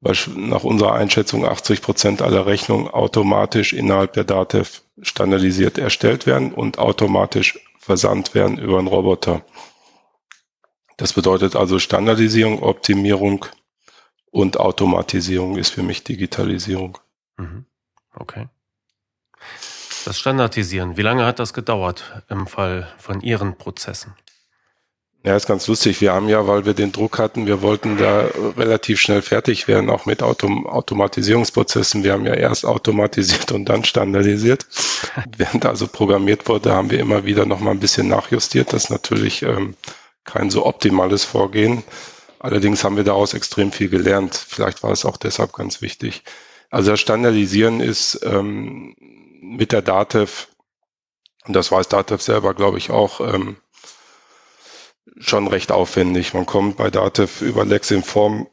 nach 0.00 0.62
unserer 0.62 0.92
Einschätzung 0.92 1.44
80 1.44 1.82
Prozent 1.82 2.22
aller 2.22 2.46
Rechnungen 2.46 2.86
automatisch 2.86 3.72
innerhalb 3.72 4.12
der 4.12 4.22
DATEV 4.24 4.82
standardisiert 5.02 5.78
erstellt 5.78 6.26
werden 6.26 6.52
und 6.52 6.78
automatisch 6.78 7.58
versandt 7.80 8.34
werden 8.34 8.58
über 8.58 8.78
einen 8.78 8.86
Roboter. 8.88 9.42
Das 10.96 11.12
bedeutet 11.12 11.56
also 11.56 11.78
Standardisierung, 11.78 12.62
Optimierung 12.62 13.46
und 14.30 14.58
Automatisierung 14.58 15.56
ist 15.56 15.70
für 15.70 15.82
mich 15.82 16.04
Digitalisierung. 16.04 16.98
Mhm. 17.36 17.66
Okay. 18.14 18.48
Das 20.04 20.18
Standardisieren, 20.18 20.96
wie 20.96 21.02
lange 21.02 21.26
hat 21.26 21.38
das 21.38 21.52
gedauert 21.52 22.22
im 22.28 22.46
Fall 22.46 22.86
von 22.98 23.20
Ihren 23.20 23.56
Prozessen? 23.56 24.14
Ja, 25.24 25.34
ist 25.34 25.48
ganz 25.48 25.66
lustig. 25.66 26.00
Wir 26.00 26.12
haben 26.12 26.28
ja, 26.28 26.46
weil 26.46 26.66
wir 26.66 26.74
den 26.74 26.92
Druck 26.92 27.18
hatten, 27.18 27.46
wir 27.46 27.60
wollten 27.60 27.96
da 27.96 28.28
relativ 28.56 29.00
schnell 29.00 29.22
fertig 29.22 29.66
werden, 29.66 29.90
auch 29.90 30.06
mit 30.06 30.22
Autom 30.22 30.68
Automatisierungsprozessen. 30.68 32.04
Wir 32.04 32.12
haben 32.12 32.24
ja 32.24 32.34
erst 32.34 32.64
automatisiert 32.64 33.50
und 33.50 33.64
dann 33.64 33.82
standardisiert. 33.82 34.66
Während 35.36 35.66
also 35.66 35.88
programmiert 35.88 36.48
wurde, 36.48 36.72
haben 36.72 36.92
wir 36.92 37.00
immer 37.00 37.24
wieder 37.24 37.44
noch 37.44 37.58
mal 37.58 37.72
ein 37.72 37.80
bisschen 37.80 38.06
nachjustiert. 38.06 38.72
Das 38.72 38.88
natürlich 38.88 39.42
ähm, 39.42 39.74
kein 40.26 40.50
so 40.50 40.66
optimales 40.66 41.24
Vorgehen. 41.24 41.82
Allerdings 42.38 42.84
haben 42.84 42.96
wir 42.96 43.04
daraus 43.04 43.34
extrem 43.34 43.72
viel 43.72 43.88
gelernt. 43.88 44.34
Vielleicht 44.34 44.82
war 44.82 44.92
es 44.92 45.04
auch 45.04 45.16
deshalb 45.16 45.52
ganz 45.52 45.80
wichtig. 45.80 46.22
Also 46.70 46.90
das 46.90 47.00
Standardisieren 47.00 47.80
ist 47.80 48.20
ähm, 48.24 48.94
mit 49.40 49.72
der 49.72 49.82
DATEV, 49.82 50.48
und 51.46 51.54
das 51.54 51.72
weiß 51.72 51.88
DATEV 51.88 52.20
selber, 52.20 52.54
glaube 52.54 52.78
ich, 52.78 52.90
auch, 52.90 53.20
ähm, 53.20 53.56
schon 55.18 55.46
recht 55.48 55.72
aufwendig. 55.72 56.34
Man 56.34 56.46
kommt 56.46 56.76
bei 56.76 56.90
DATEV 56.90 57.40
über 57.42 57.64
Lexinform 57.64 58.48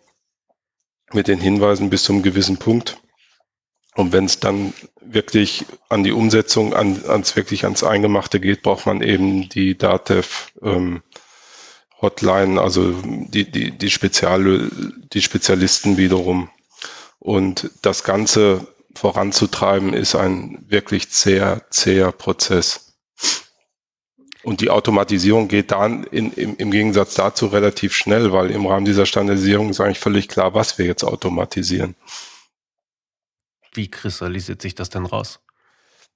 mit 1.11 1.27
den 1.27 1.39
Hinweisen 1.39 1.89
bis 1.89 2.03
zum 2.03 2.23
gewissen 2.23 2.57
Punkt. 2.57 2.97
Und 3.95 4.11
wenn 4.11 4.25
es 4.25 4.39
dann 4.39 4.73
wirklich 5.01 5.65
an 5.89 6.03
die 6.03 6.11
Umsetzung, 6.11 6.73
an, 6.73 7.03
ans 7.07 7.35
wirklich 7.35 7.65
ans 7.65 7.83
Eingemachte 7.83 8.39
geht, 8.39 8.63
braucht 8.63 8.85
man 8.85 9.01
eben 9.01 9.49
die 9.49 9.77
DATEV 9.77 10.53
ähm, 10.63 11.03
Hotline, 12.03 12.61
also 12.61 12.91
die, 13.01 13.49
die, 13.49 13.71
die, 13.71 13.89
Spezial, 13.89 14.69
die 15.13 15.21
Spezialisten 15.21 15.97
wiederum. 15.97 16.49
Und 17.17 17.71
das 17.81 18.03
Ganze 18.03 18.67
voranzutreiben 18.93 19.93
ist 19.93 20.13
ein 20.13 20.65
wirklich 20.67 21.09
zäher, 21.09 21.65
zäher 21.71 22.11
Prozess. 22.11 22.93
Und 24.43 24.59
die 24.59 24.69
Automatisierung 24.69 25.47
geht 25.47 25.71
dann 25.71 26.03
in, 26.03 26.33
im, 26.33 26.57
im 26.57 26.69
Gegensatz 26.69 27.13
dazu 27.13 27.47
relativ 27.47 27.95
schnell, 27.95 28.33
weil 28.33 28.51
im 28.51 28.65
Rahmen 28.65 28.85
dieser 28.85 29.05
Standardisierung 29.05 29.69
ist 29.69 29.79
eigentlich 29.79 29.99
völlig 29.99 30.27
klar, 30.27 30.53
was 30.53 30.77
wir 30.77 30.85
jetzt 30.85 31.05
automatisieren. 31.05 31.95
Wie 33.73 33.89
kristallisiert 33.89 34.61
sich 34.61 34.75
das 34.75 34.89
denn 34.89 35.05
raus? 35.05 35.39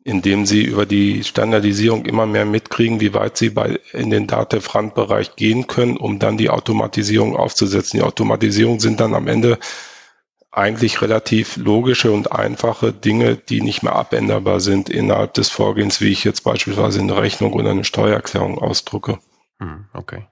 Indem 0.07 0.45
sie 0.45 0.63
über 0.63 0.85
die 0.85 1.21
Standardisierung 1.25 2.05
immer 2.05 2.25
mehr 2.25 2.45
mitkriegen, 2.45 3.01
wie 3.01 3.13
weit 3.13 3.35
sie 3.35 3.49
bei, 3.49 3.77
in 3.91 4.09
den 4.09 4.25
DATEV-Randbereich 4.25 5.35
gehen 5.35 5.67
können, 5.67 5.97
um 5.97 6.17
dann 6.17 6.37
die 6.37 6.49
Automatisierung 6.49 7.35
aufzusetzen. 7.35 7.99
Die 7.99 8.05
Automatisierung 8.05 8.79
sind 8.79 9.01
dann 9.01 9.13
am 9.13 9.27
Ende 9.27 9.59
eigentlich 10.49 11.01
relativ 11.01 11.57
logische 11.57 12.13
und 12.13 12.31
einfache 12.31 12.93
Dinge, 12.93 13.35
die 13.35 13.61
nicht 13.61 13.83
mehr 13.83 13.97
abänderbar 13.97 14.61
sind 14.61 14.89
innerhalb 14.89 15.33
des 15.33 15.49
Vorgehens, 15.49 15.99
wie 15.99 16.07
ich 16.07 16.23
jetzt 16.23 16.45
beispielsweise 16.45 17.01
eine 17.01 17.21
Rechnung 17.21 17.51
oder 17.51 17.71
eine 17.71 17.83
Steuererklärung 17.83 18.59
ausdrucke. 18.59 19.19
Hm, 19.59 19.87
okay. 19.91 20.25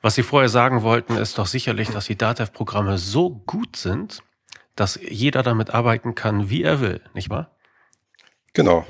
Was 0.00 0.14
Sie 0.14 0.22
vorher 0.22 0.48
sagen 0.48 0.80
wollten, 0.80 1.16
ist 1.16 1.36
doch 1.36 1.46
sicherlich, 1.46 1.90
dass 1.90 2.06
die 2.06 2.16
DATEV-Programme 2.16 2.96
so 2.96 3.28
gut 3.28 3.76
sind, 3.76 4.22
dass 4.74 4.98
jeder 5.02 5.42
damit 5.42 5.68
arbeiten 5.68 6.14
kann, 6.14 6.48
wie 6.48 6.62
er 6.62 6.80
will, 6.80 7.02
nicht 7.12 7.28
wahr? 7.28 7.50
Genau. 8.52 8.86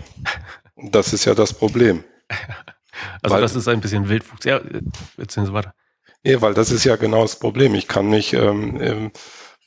Das 0.77 1.13
ist 1.13 1.25
ja 1.25 1.35
das 1.35 1.53
Problem. 1.53 2.05
Also 3.23 3.35
weil, 3.35 3.41
das 3.41 3.57
ist 3.57 3.67
ein 3.67 3.81
bisschen 3.81 4.11
Wildwuchs. 4.11 4.45
Ja, 4.45 4.61
jetzt 5.17 5.33
sind 5.33 5.47
Sie 5.47 5.55
weiter. 5.55 5.73
Nee, 6.23 6.43
weil 6.43 6.53
das 6.53 6.71
ist 6.71 6.85
ja 6.85 6.97
genau 6.97 7.23
das 7.23 7.39
Problem. 7.39 7.75
Ich 7.75 7.89
kann 7.89 8.11
mich 8.11 8.35
ähm, 8.35 9.11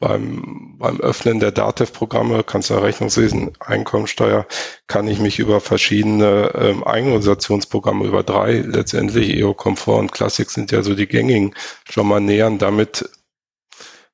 beim, 0.04 0.76
beim 0.78 1.00
Öffnen 1.00 1.40
der 1.40 1.52
DATEV-Programme, 1.52 2.44
Kanzlerrechnungswesen, 2.44 3.54
Einkommensteuer, 3.60 4.46
kann 4.88 5.08
ich 5.08 5.20
mich 5.20 5.40
über 5.40 5.62
verschiedene 5.62 6.52
ähm, 6.56 6.84
Eigenorganisationsprogramme, 6.84 8.06
über 8.06 8.22
drei 8.22 8.60
letztendlich, 8.60 9.30
EO 9.36 9.54
Komfort 9.54 10.00
und 10.00 10.12
Classic 10.12 10.50
sind 10.50 10.72
ja 10.72 10.84
so 10.84 10.94
die 10.94 11.08
gängigen, 11.08 11.56
schon 11.90 12.08
mal 12.08 12.20
nähern. 12.20 12.60
Damit 12.60 13.10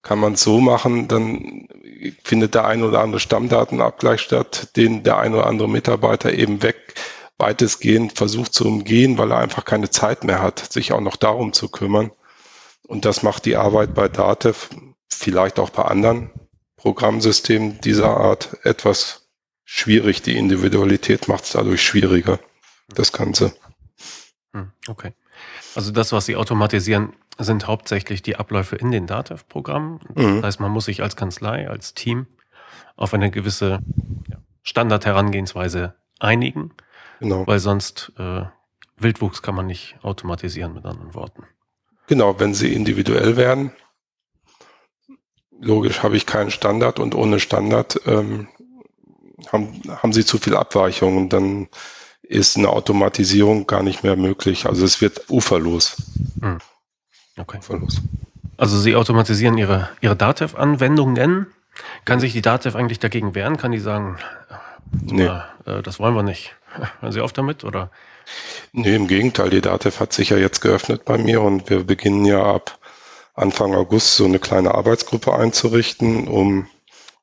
kann 0.02 0.20
man 0.20 0.36
so 0.36 0.60
machen, 0.60 1.08
dann 1.08 1.68
findet 2.24 2.56
der 2.56 2.66
ein 2.66 2.84
oder 2.84 3.02
andere 3.02 3.20
Stammdatenabgleich 3.20 4.22
statt, 4.22 4.76
den 4.76 5.04
der 5.04 5.18
ein 5.18 5.34
oder 5.34 5.48
andere 5.48 5.70
Mitarbeiter 5.70 6.34
eben 6.34 6.64
weg 6.64 6.96
weitestgehend 7.38 8.18
versucht 8.18 8.54
zu 8.54 8.68
umgehen, 8.68 9.18
weil 9.18 9.32
er 9.32 9.40
einfach 9.40 9.66
keine 9.66 9.90
Zeit 9.90 10.24
mehr 10.24 10.42
hat, 10.42 10.60
sich 10.72 10.92
auch 10.92 11.02
noch 11.02 11.16
darum 11.16 11.54
zu 11.54 11.70
kümmern. 11.70 12.12
Und 12.88 13.06
das 13.06 13.24
macht 13.24 13.46
die 13.46 13.56
Arbeit 13.56 13.94
bei 13.94 14.10
DATEV, 14.10 14.70
vielleicht 15.10 15.60
auch 15.60 15.70
bei 15.70 15.84
anderen 15.84 16.32
Programmsystemen 16.76 17.80
dieser 17.82 18.18
Art, 18.18 18.58
etwas 18.64 19.30
schwierig. 19.64 20.22
Die 20.22 20.38
Individualität 20.38 21.28
macht 21.28 21.46
es 21.46 21.52
dadurch 21.52 21.82
schwieriger, 21.82 22.40
das 22.90 23.14
Ganze. 23.14 23.54
Hm, 24.54 24.72
okay. 24.88 25.14
Also 25.76 25.92
das, 25.92 26.12
was 26.12 26.26
Sie 26.26 26.36
automatisieren, 26.36 27.14
sind 27.46 27.68
hauptsächlich 27.68 28.22
die 28.22 28.36
Abläufe 28.36 28.76
in 28.76 28.92
den 28.92 29.08
DATEV-Programmen. 29.08 30.00
Mhm. 30.16 30.36
Das 30.38 30.44
heißt, 30.44 30.60
man 30.60 30.72
muss 30.72 30.86
sich 30.86 31.02
als 31.02 31.16
Kanzlei, 31.16 31.70
als 31.70 31.94
Team 31.94 32.28
auf 32.96 33.14
eine 33.14 33.32
gewisse 33.32 33.80
Standard-Herangehensweise 34.64 35.96
einigen, 36.20 36.74
genau. 37.20 37.48
weil 37.48 37.60
sonst 37.60 38.12
äh, 38.18 38.44
Wildwuchs 38.98 39.42
kann 39.42 39.56
man 39.56 39.68
nicht 39.68 39.98
automatisieren, 40.02 40.74
mit 40.74 40.86
anderen 40.86 41.14
Worten. 41.14 41.44
Genau, 42.08 42.40
wenn 42.40 42.54
sie 42.54 42.74
individuell 42.74 43.38
werden, 43.38 43.72
logisch 45.60 46.04
habe 46.04 46.18
ich 46.18 46.26
keinen 46.26 46.52
Standard 46.52 47.00
und 47.00 47.16
ohne 47.16 47.40
Standard 47.40 48.02
ähm, 48.06 48.48
haben, 49.52 49.82
haben 49.88 50.14
sie 50.14 50.26
zu 50.26 50.38
viel 50.38 50.56
Abweichungen, 50.56 51.30
dann 51.30 51.68
ist 52.22 52.58
eine 52.58 52.70
Automatisierung 52.70 53.66
gar 53.66 53.84
nicht 53.84 54.04
mehr 54.04 54.16
möglich. 54.16 54.66
Also 54.66 54.86
es 54.86 55.02
wird 55.02 55.30
uferlos. 55.30 55.98
Hm. 56.42 56.60
Okay. 57.40 57.58
Uferlos. 57.58 58.02
Also 58.58 58.78
Sie 58.78 58.96
automatisieren 58.96 59.58
Ihre, 59.58 59.90
Ihre 60.02 60.16
Datev-Anwendungen. 60.16 61.48
Kann 62.04 62.20
sich 62.20 62.34
die 62.34 62.42
Datev 62.42 62.78
eigentlich 62.78 63.00
dagegen 63.00 63.36
wehren? 63.36 63.58
Kann 63.58 63.72
die 63.72 63.80
sagen, 63.80 64.18
nee. 65.02 65.26
Mal, 65.26 65.46
äh, 65.66 65.82
das 65.82 66.00
wollen 66.00 66.16
wir 66.16 66.24
nicht? 66.24 66.56
Hören 67.00 67.14
Sie 67.14 67.22
auf 67.22 67.32
damit 67.32 67.64
oder? 67.64 67.90
Nee, 68.74 68.96
im 68.96 69.08
Gegenteil. 69.08 69.50
Die 69.50 69.62
Datev 69.62 70.00
hat 70.00 70.14
sich 70.14 70.30
ja 70.30 70.38
jetzt 70.38 70.60
geöffnet 70.60 71.06
bei 71.06 71.18
mir 71.18 71.42
und 71.42 71.70
wir 71.70 71.84
beginnen 71.84 72.26
ja 72.26 72.44
ab 72.44 72.78
Anfang 73.34 73.74
August 73.74 74.16
so 74.16 74.26
eine 74.26 74.40
kleine 74.40 74.76
Arbeitsgruppe 74.76 75.34
einzurichten, 75.34 76.28
um 76.28 76.68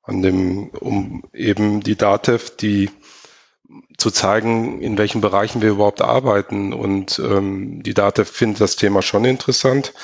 an 0.02 0.22
dem, 0.22 0.70
um 0.70 1.24
eben 1.34 1.82
die 1.82 1.96
Datev, 1.96 2.56
die 2.56 2.90
zu 3.96 4.10
zeigen, 4.10 4.80
in 4.80 4.98
welchen 4.98 5.20
Bereichen 5.20 5.62
wir 5.62 5.70
überhaupt 5.70 6.02
arbeiten. 6.02 6.72
Und 6.72 7.18
ähm, 7.18 7.82
die 7.82 7.94
Data 7.94 8.24
findet 8.24 8.60
das 8.60 8.76
Thema 8.76 9.02
schon 9.02 9.24
interessant 9.24 9.94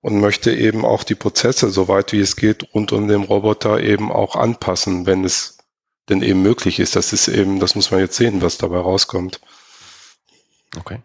und 0.00 0.20
möchte 0.20 0.52
eben 0.52 0.84
auch 0.84 1.04
die 1.04 1.14
Prozesse, 1.14 1.70
soweit 1.70 2.12
wie 2.12 2.20
es 2.20 2.36
geht, 2.36 2.74
rund 2.74 2.92
um 2.92 3.08
den 3.08 3.24
Roboter 3.24 3.80
eben 3.80 4.12
auch 4.12 4.36
anpassen, 4.36 5.06
wenn 5.06 5.24
es 5.24 5.58
denn 6.08 6.22
eben 6.22 6.42
möglich 6.42 6.78
ist. 6.78 6.96
Das 6.96 7.12
ist 7.12 7.28
eben, 7.28 7.60
das 7.60 7.74
muss 7.74 7.90
man 7.90 8.00
jetzt 8.00 8.16
sehen, 8.16 8.42
was 8.42 8.58
dabei 8.58 8.78
rauskommt. 8.78 9.40
Okay. 10.76 11.00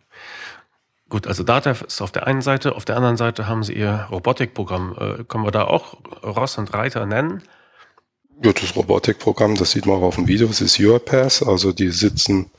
Gut, 1.10 1.27
also 1.27 1.43
Data 1.43 1.71
ist 1.71 2.01
auf 2.01 2.12
der 2.12 2.25
einen 2.25 2.41
Seite, 2.41 2.75
auf 2.75 2.86
der 2.86 2.95
anderen 2.95 3.17
Seite 3.17 3.48
haben 3.48 3.63
Sie 3.63 3.74
Ihr 3.74 4.07
Robotikprogramm. 4.12 4.95
Äh, 4.98 5.24
können 5.25 5.43
wir 5.43 5.51
da 5.51 5.65
auch 5.65 5.98
Ross 6.24 6.57
und 6.57 6.74
Reiter 6.74 7.05
nennen? 7.05 7.43
Ja, 8.43 8.53
das 8.53 8.75
Robotikprogramm, 8.75 9.55
das 9.55 9.71
sieht 9.71 9.86
man 9.86 9.98
auch 9.98 10.01
auf 10.01 10.15
dem 10.15 10.27
Video, 10.27 10.48
es 10.48 10.62
ist 10.62 10.79
Europass, 10.79 11.43
also 11.43 11.71
die 11.71 11.89
sitzen, 11.89 12.50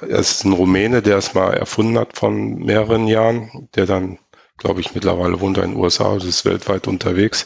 es 0.00 0.32
ist 0.32 0.44
ein 0.44 0.52
Rumäne, 0.52 1.02
der 1.02 1.18
es 1.18 1.34
mal 1.34 1.54
erfunden 1.54 1.96
hat 1.98 2.16
von 2.18 2.56
mehreren 2.56 3.06
Jahren, 3.06 3.68
der 3.76 3.86
dann, 3.86 4.18
glaube 4.58 4.80
ich, 4.80 4.92
mittlerweile 4.92 5.40
wohnt 5.40 5.56
in 5.58 5.70
den 5.70 5.76
USA, 5.76 6.10
also 6.10 6.26
ist 6.26 6.44
weltweit 6.44 6.88
unterwegs. 6.88 7.44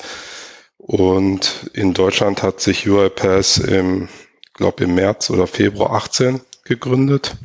Und 0.78 1.70
in 1.74 1.92
Deutschland 1.92 2.42
hat 2.42 2.60
sich 2.60 2.88
Europass 2.88 3.58
im, 3.58 4.08
glaube 4.54 4.84
im 4.84 4.94
März 4.94 5.28
oder 5.28 5.46
Februar 5.46 5.92
18 5.92 6.40
gegründet. 6.64 7.36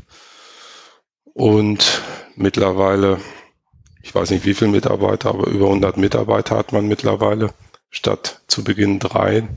Und 1.33 2.01
mittlerweile, 2.37 3.19
ich 4.01 4.15
weiß 4.15 4.29
nicht 4.29 4.45
wie 4.45 4.53
viele 4.53 4.71
Mitarbeiter, 4.71 5.29
aber 5.29 5.47
über 5.47 5.65
100 5.65 5.97
Mitarbeiter 5.97 6.55
hat 6.55 6.71
man 6.71 6.87
mittlerweile, 6.87 7.53
statt 7.89 8.41
zu 8.47 8.63
Beginn 8.63 8.99
drei. 8.99 9.49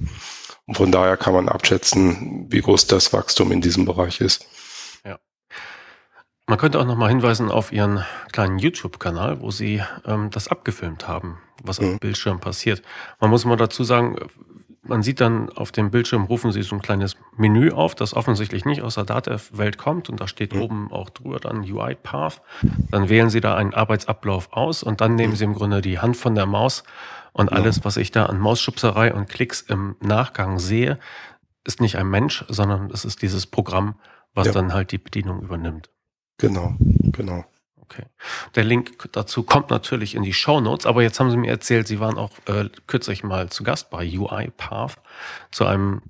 Und 0.66 0.76
von 0.76 0.90
daher 0.90 1.16
kann 1.16 1.32
man 1.32 1.48
abschätzen, 1.48 2.46
wie 2.50 2.60
groß 2.60 2.88
das 2.88 3.12
Wachstum 3.12 3.52
in 3.52 3.60
diesem 3.60 3.84
Bereich 3.84 4.20
ist. 4.20 4.46
Ja. 5.04 5.18
Man 6.46 6.58
könnte 6.58 6.80
auch 6.80 6.86
nochmal 6.86 7.08
hinweisen 7.08 7.50
auf 7.50 7.72
Ihren 7.72 8.04
kleinen 8.32 8.58
YouTube-Kanal, 8.58 9.40
wo 9.40 9.50
Sie 9.50 9.82
ähm, 10.04 10.30
das 10.30 10.48
abgefilmt 10.48 11.06
haben, 11.06 11.38
was 11.62 11.80
mhm. 11.80 11.86
auf 11.86 11.92
dem 11.92 11.98
Bildschirm 12.00 12.40
passiert. 12.40 12.82
Man 13.20 13.30
muss 13.30 13.44
mal 13.44 13.56
dazu 13.56 13.84
sagen, 13.84 14.16
man 14.88 15.02
sieht 15.02 15.20
dann 15.20 15.50
auf 15.50 15.72
dem 15.72 15.90
Bildschirm, 15.90 16.24
rufen 16.24 16.52
Sie 16.52 16.62
so 16.62 16.74
ein 16.76 16.82
kleines 16.82 17.16
Menü 17.36 17.70
auf, 17.70 17.94
das 17.94 18.14
offensichtlich 18.14 18.64
nicht 18.64 18.82
aus 18.82 18.94
der 18.94 19.04
Data-Welt 19.04 19.78
kommt 19.78 20.08
und 20.08 20.20
da 20.20 20.28
steht 20.28 20.54
mhm. 20.54 20.62
oben 20.62 20.92
auch 20.92 21.10
drüber 21.10 21.38
dann 21.40 21.60
UI-Path. 21.60 22.40
Dann 22.90 23.08
wählen 23.08 23.30
Sie 23.30 23.40
da 23.40 23.54
einen 23.56 23.74
Arbeitsablauf 23.74 24.52
aus 24.52 24.82
und 24.82 25.00
dann 25.00 25.14
nehmen 25.14 25.32
mhm. 25.32 25.36
Sie 25.36 25.44
im 25.44 25.54
Grunde 25.54 25.80
die 25.80 25.98
Hand 25.98 26.16
von 26.16 26.34
der 26.34 26.46
Maus 26.46 26.84
und 27.36 27.52
alles, 27.52 27.84
was 27.84 27.98
ich 27.98 28.10
da 28.12 28.26
an 28.26 28.38
Mausschubserei 28.38 29.12
und 29.12 29.28
Klicks 29.28 29.60
im 29.60 29.96
Nachgang 30.00 30.58
sehe, 30.58 30.98
ist 31.64 31.82
nicht 31.82 31.96
ein 31.98 32.08
Mensch, 32.08 32.46
sondern 32.48 32.90
es 32.90 33.04
ist 33.04 33.20
dieses 33.20 33.46
Programm, 33.46 34.00
was 34.32 34.46
ja. 34.46 34.52
dann 34.54 34.72
halt 34.72 34.90
die 34.90 34.96
Bedienung 34.96 35.42
übernimmt. 35.42 35.90
Genau, 36.38 36.76
genau. 37.12 37.44
Okay. 37.76 38.04
Der 38.54 38.64
Link 38.64 39.12
dazu 39.12 39.42
kommt 39.42 39.68
natürlich 39.68 40.14
in 40.14 40.22
die 40.22 40.32
Show 40.32 40.62
Notes, 40.62 40.86
aber 40.86 41.02
jetzt 41.02 41.20
haben 41.20 41.30
Sie 41.30 41.36
mir 41.36 41.50
erzählt, 41.50 41.86
Sie 41.86 42.00
waren 42.00 42.16
auch 42.16 42.30
äh, 42.46 42.70
kürzlich 42.86 43.22
mal 43.22 43.50
zu 43.50 43.64
Gast 43.64 43.90
bei 43.90 44.06
UiPath 44.06 44.96
zu 45.50 45.66
einem 45.66 46.00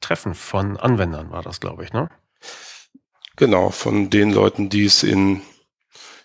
Treffen 0.00 0.34
von 0.34 0.76
Anwendern, 0.76 1.32
war 1.32 1.42
das, 1.42 1.58
glaube 1.58 1.82
ich, 1.82 1.92
ne? 1.92 2.08
Genau, 3.34 3.70
von 3.70 4.10
den 4.10 4.32
Leuten, 4.32 4.68
die 4.68 4.84
es 4.84 5.02
in 5.02 5.42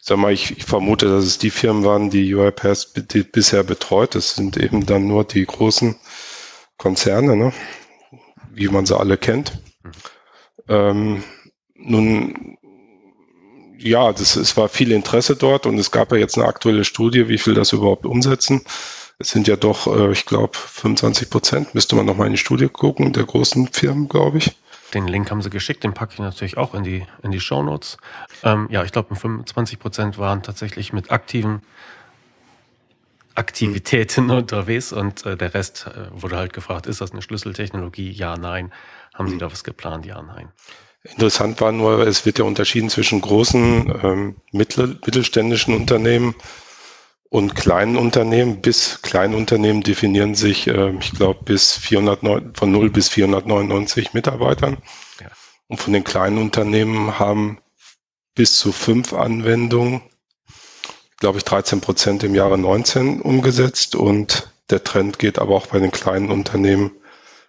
sag 0.06 0.18
mal, 0.18 0.34
ich, 0.34 0.58
ich 0.58 0.66
vermute, 0.66 1.06
dass 1.06 1.24
es 1.24 1.38
die 1.38 1.50
Firmen 1.50 1.86
waren, 1.86 2.10
die 2.10 2.36
UiPath 2.36 2.90
bisher 3.32 3.64
betreut. 3.64 4.16
Das 4.16 4.36
sind 4.36 4.58
eben 4.58 4.86
dann 4.86 5.08
nur 5.08 5.24
die 5.24 5.46
großen 5.46 5.96
Konzerne, 6.78 7.38
ne? 7.38 7.54
wie 8.52 8.68
man 8.68 8.86
sie 8.86 8.98
alle 8.98 9.18
kennt. 9.18 9.62
Mhm. 9.82 9.92
Ähm, 10.68 11.24
nun, 11.76 12.58
ja, 13.78 14.12
das, 14.12 14.36
es 14.36 14.58
war 14.58 14.68
viel 14.68 14.92
Interesse 14.92 15.38
dort 15.38 15.66
und 15.66 15.78
es 15.78 15.92
gab 15.92 16.12
ja 16.12 16.18
jetzt 16.18 16.38
eine 16.38 16.48
aktuelle 16.48 16.84
Studie, 16.84 17.30
wie 17.30 17.38
viel 17.38 17.54
das 17.54 17.72
überhaupt 17.72 18.06
umsetzen. 18.06 18.62
Es 19.20 19.30
sind 19.30 19.48
ja 19.48 19.56
doch, 19.56 19.88
äh, 19.88 20.12
ich 20.12 20.26
glaube, 20.26 20.58
25 20.58 21.30
Prozent, 21.30 21.76
müsste 21.76 21.96
man 21.96 22.06
nochmal 22.06 22.28
in 22.28 22.34
die 22.34 22.40
Studie 22.40 22.68
gucken, 22.68 23.14
der 23.14 23.24
großen 23.24 23.70
Firmen, 23.70 24.10
glaube 24.10 24.40
ich. 24.40 24.52
Den 24.94 25.08
Link 25.08 25.32
haben 25.32 25.42
sie 25.42 25.50
geschickt, 25.50 25.84
den 25.84 25.94
packe 25.94 26.14
ich 26.14 26.20
natürlich 26.20 26.58
auch 26.58 26.74
in 26.74 26.84
die, 26.84 27.06
in 27.22 27.32
die 27.32 27.40
Show 27.40 27.64
Notes. 27.64 27.98
Ähm, 28.44 28.68
ja, 28.70 28.84
ich 28.84 28.92
glaube, 28.92 29.16
25 29.16 29.80
Prozent 29.80 30.18
waren 30.18 30.44
tatsächlich 30.44 30.94
mit 30.94 31.12
aktiven 31.12 31.62
Aktivitäten 33.36 34.26
mhm. 34.26 34.32
unterwegs 34.32 34.94
und 34.94 35.26
äh, 35.26 35.36
der 35.36 35.56
Rest 35.56 35.88
äh, 35.88 36.22
wurde 36.22 36.38
halt 36.38 36.54
gefragt, 36.54 36.86
ist 36.86 37.02
das 37.02 37.12
eine 37.12 37.24
Schlüsseltechnologie? 37.24 38.12
Ja, 38.12 38.38
nein. 38.38 38.72
Haben 39.14 39.28
Sie 39.28 39.36
mhm. 39.36 39.40
da 39.40 39.52
was 39.52 39.64
geplant? 39.64 40.06
Ja, 40.06 40.22
nein. 40.22 40.50
Interessant 41.04 41.60
war 41.60 41.72
nur, 41.72 42.06
es 42.06 42.26
wird 42.26 42.40
ja 42.40 42.46
unterschieden 42.46 42.90
zwischen 42.90 43.22
großen 43.22 44.02
ähm, 44.04 44.36
mittel, 44.52 45.00
mittelständischen 45.06 45.76
Unternehmen 45.76 46.36
und 47.34 47.56
kleinen 47.56 47.98
Unternehmen. 47.98 48.62
Bis 48.62 49.02
kleine 49.02 49.36
Unternehmen 49.36 49.82
definieren 49.82 50.36
sich, 50.36 50.68
äh, 50.68 50.92
ich 51.00 51.14
glaube, 51.14 51.44
bis 51.44 51.76
400, 51.76 52.20
von 52.56 52.72
0 52.72 52.92
bis 52.92 53.10
499 53.10 54.14
Mitarbeitern. 54.14 54.78
Ja. 55.20 55.32
Und 55.68 55.80
von 55.80 55.94
den 55.94 56.04
kleinen 56.04 56.38
Unternehmen 56.38 57.18
haben 57.18 57.58
bis 58.36 58.60
zu 58.60 58.72
fünf 58.72 59.14
Anwendungen, 59.14 60.04
glaube 61.18 61.40
ich, 61.40 61.44
13 61.44 61.82
Prozent 61.82 62.24
im 62.24 62.36
Jahre 62.36 62.60
19 62.60 63.20
umgesetzt. 63.20 63.96
Und 63.96 64.52
der 64.70 64.84
Trend 64.84 65.18
geht 65.18 65.40
aber 65.40 65.56
auch 65.56 65.66
bei 65.66 65.80
den 65.80 65.92
kleinen 65.92 66.30
Unternehmen. 66.30 66.92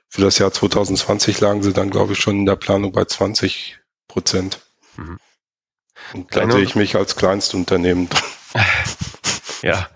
Für 0.08 0.22
das 0.22 0.38
Jahr 0.38 0.50
2020 0.50 1.40
lagen 1.40 1.62
sie 1.62 1.74
dann, 1.74 1.90
glaube 1.90 2.14
ich, 2.14 2.20
schon 2.20 2.36
in 2.36 2.46
der 2.46 2.56
Planung 2.56 2.92
bei 2.92 3.04
20 3.04 3.80
Prozent. 4.08 4.60
Mhm. 4.96 5.18
Und 6.14 6.34
da 6.34 6.50
sehe 6.50 6.62
ich 6.62 6.74
mich 6.74 6.96
als 6.96 7.16
Kleinstunternehmen 7.16 8.08
drin. 8.08 8.22
ja. 9.64 9.88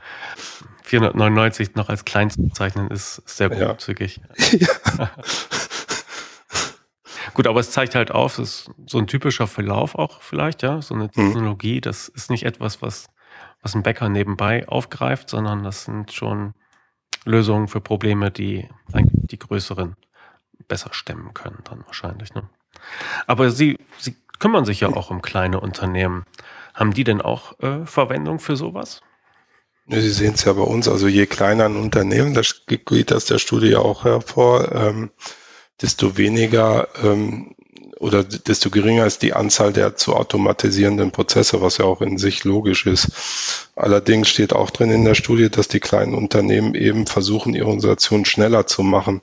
499 0.82 1.74
noch 1.74 1.90
als 1.90 2.04
Kleinst 2.04 2.42
bezeichnen 2.42 2.90
ist 2.90 3.22
sehr 3.26 3.50
großzügig. 3.50 4.20
Ja. 4.52 5.10
Gut, 7.34 7.46
aber 7.46 7.60
es 7.60 7.70
zeigt 7.70 7.94
halt 7.94 8.10
auf, 8.10 8.38
es 8.38 8.66
ist 8.66 8.70
so 8.86 8.98
ein 8.98 9.06
typischer 9.06 9.46
Verlauf 9.46 9.94
auch 9.94 10.22
vielleicht, 10.22 10.62
ja, 10.62 10.82
so 10.82 10.94
eine 10.94 11.04
mhm. 11.04 11.12
Technologie, 11.12 11.80
das 11.80 12.08
ist 12.08 12.30
nicht 12.30 12.44
etwas, 12.44 12.82
was, 12.82 13.08
was 13.62 13.74
ein 13.74 13.82
Bäcker 13.82 14.08
nebenbei 14.08 14.66
aufgreift, 14.68 15.28
sondern 15.28 15.62
das 15.62 15.84
sind 15.84 16.12
schon 16.12 16.54
Lösungen 17.24 17.68
für 17.68 17.80
Probleme, 17.80 18.30
die 18.30 18.68
eigentlich 18.92 19.28
die 19.28 19.38
größeren 19.38 19.96
besser 20.66 20.92
stemmen 20.92 21.34
können 21.34 21.58
dann 21.64 21.84
wahrscheinlich. 21.86 22.34
Ne? 22.34 22.48
Aber 23.26 23.50
Sie, 23.50 23.78
Sie 23.98 24.16
kümmern 24.38 24.64
sich 24.64 24.80
ja 24.80 24.88
auch 24.88 25.10
um 25.10 25.22
kleine 25.22 25.60
Unternehmen. 25.60 26.24
Haben 26.74 26.92
die 26.92 27.04
denn 27.04 27.20
auch 27.20 27.58
äh, 27.60 27.84
Verwendung 27.86 28.38
für 28.38 28.56
sowas? 28.56 29.00
Sie 29.90 30.10
sehen 30.10 30.34
es 30.34 30.44
ja 30.44 30.52
bei 30.52 30.62
uns, 30.62 30.86
also 30.86 31.08
je 31.08 31.26
kleiner 31.26 31.64
ein 31.64 31.76
Unternehmen, 31.76 32.34
das 32.34 32.62
geht 32.66 33.12
aus 33.12 33.24
der 33.24 33.38
Studie 33.38 33.68
ja 33.68 33.78
auch 33.78 34.04
hervor, 34.04 34.70
ähm, 34.72 35.10
desto 35.80 36.18
weniger 36.18 36.88
ähm, 37.02 37.54
oder 37.98 38.22
desto 38.22 38.70
geringer 38.70 39.06
ist 39.06 39.22
die 39.22 39.32
Anzahl 39.32 39.72
der 39.72 39.96
zu 39.96 40.14
automatisierenden 40.14 41.10
Prozesse, 41.10 41.62
was 41.62 41.78
ja 41.78 41.86
auch 41.86 42.00
in 42.02 42.18
sich 42.18 42.44
logisch 42.44 42.86
ist. 42.86 43.10
Allerdings 43.76 44.28
steht 44.28 44.52
auch 44.52 44.70
drin 44.70 44.90
in 44.90 45.04
der 45.04 45.14
Studie, 45.14 45.50
dass 45.50 45.68
die 45.68 45.80
kleinen 45.80 46.14
Unternehmen 46.14 46.74
eben 46.74 47.06
versuchen, 47.06 47.54
ihre 47.54 47.66
Organisation 47.66 48.24
schneller 48.24 48.66
zu 48.66 48.82
machen. 48.82 49.22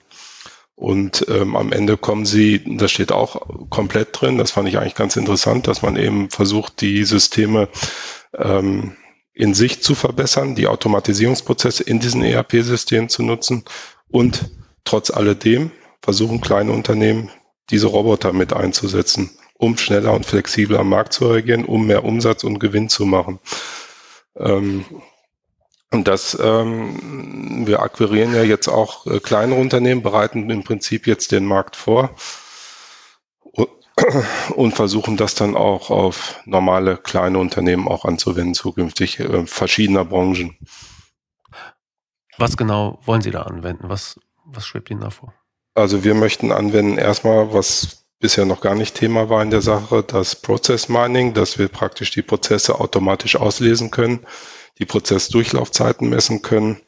Und 0.76 1.26
ähm, 1.30 1.56
am 1.56 1.72
Ende 1.72 1.96
kommen 1.96 2.26
sie, 2.26 2.62
das 2.78 2.92
steht 2.92 3.14
auch 3.14 3.70
komplett 3.70 4.10
drin, 4.12 4.38
das 4.38 4.52
fand 4.52 4.68
ich 4.68 4.78
eigentlich 4.78 4.96
ganz 4.96 5.16
interessant, 5.16 5.68
dass 5.68 5.82
man 5.82 5.96
eben 5.96 6.30
versucht, 6.30 6.82
die 6.82 7.06
Systeme 7.06 7.70
ähm, 8.38 8.98
in 9.36 9.54
sich 9.54 9.84
zu 9.84 9.94
verbessern, 9.96 10.56
die 10.56 10.68
Automatisierungsprozesse 10.68 11.84
in 11.84 12.00
diesen 12.00 12.24
ERP-Systemen 12.24 13.10
zu 13.10 13.22
nutzen 13.22 13.66
und 14.10 14.50
trotz 14.86 15.12
alledem 15.12 15.72
versuchen 16.02 16.42
kleine 16.42 16.72
Unternehmen 16.72 17.30
diese 17.70 17.88
Roboter 17.88 18.32
mit 18.32 18.54
einzusetzen, 18.54 19.32
um 19.58 19.78
schneller 19.78 20.14
und 20.14 20.26
flexibler 20.26 20.80
am 20.80 20.90
Markt 20.90 21.14
zu 21.14 21.28
reagieren, 21.28 21.66
um 21.66 21.86
mehr 21.86 22.06
Umsatz 22.06 22.44
und 22.44 22.60
Gewinn 22.60 22.90
zu 22.90 23.06
machen. 23.06 23.40
Ähm, 24.38 24.86
und 25.92 26.08
das, 26.08 26.38
ähm, 26.42 27.66
wir 27.66 27.82
akquirieren 27.82 28.34
ja 28.34 28.44
jetzt 28.44 28.68
auch 28.68 29.06
äh, 29.06 29.20
kleinere 29.20 29.60
Unternehmen, 29.60 30.02
bereiten 30.02 30.50
im 30.50 30.64
Prinzip 30.64 31.08
jetzt 31.08 31.32
den 31.32 31.46
Markt 31.46 31.76
vor 31.76 32.16
und, 34.56 34.74
versuchen 34.74 35.18
das 35.18 35.36
dann 35.36 35.56
auch 35.56 35.90
auf 35.90 36.42
normale 36.46 36.98
kleine 36.98 37.40
Unternehmen 37.40 37.88
auch 37.88 38.06
anzuwenden, 38.06 38.54
zukünftig 38.54 39.20
äh, 39.20 39.46
verschiedener 39.48 40.06
Branchen. 40.06 40.58
Was 42.38 42.58
genau 42.58 43.00
wollen 43.06 43.22
Sie 43.22 43.32
da 43.32 43.44
anwenden? 43.44 43.88
Was, 43.88 44.20
was 44.44 44.66
schwebt 44.66 44.90
Ihnen 44.90 45.02
da 45.02 45.10
vor? 45.10 45.34
Also 45.76 46.04
wir 46.04 46.14
möchten 46.14 46.52
anwenden 46.52 46.98
erstmal, 46.98 47.54
was 47.54 48.06
bisher 48.20 48.46
noch 48.46 48.62
gar 48.62 48.76
nicht 48.76 48.96
Thema 48.96 49.30
war 49.30 49.44
in 49.44 49.52
der 49.52 49.62
Sache, 49.62 50.04
das 50.04 50.36
Process 50.36 50.90
Mining, 50.90 51.34
dass 51.34 51.58
wir 51.58 51.68
praktisch 51.68 52.12
die 52.12 52.22
Prozesse 52.22 52.80
automatisch 52.80 53.36
auslesen 53.36 53.92
können, 53.92 54.26
die 54.80 54.86
Prozessdurchlaufzeiten 54.86 56.10
messen 56.10 56.42
können, 56.42 56.82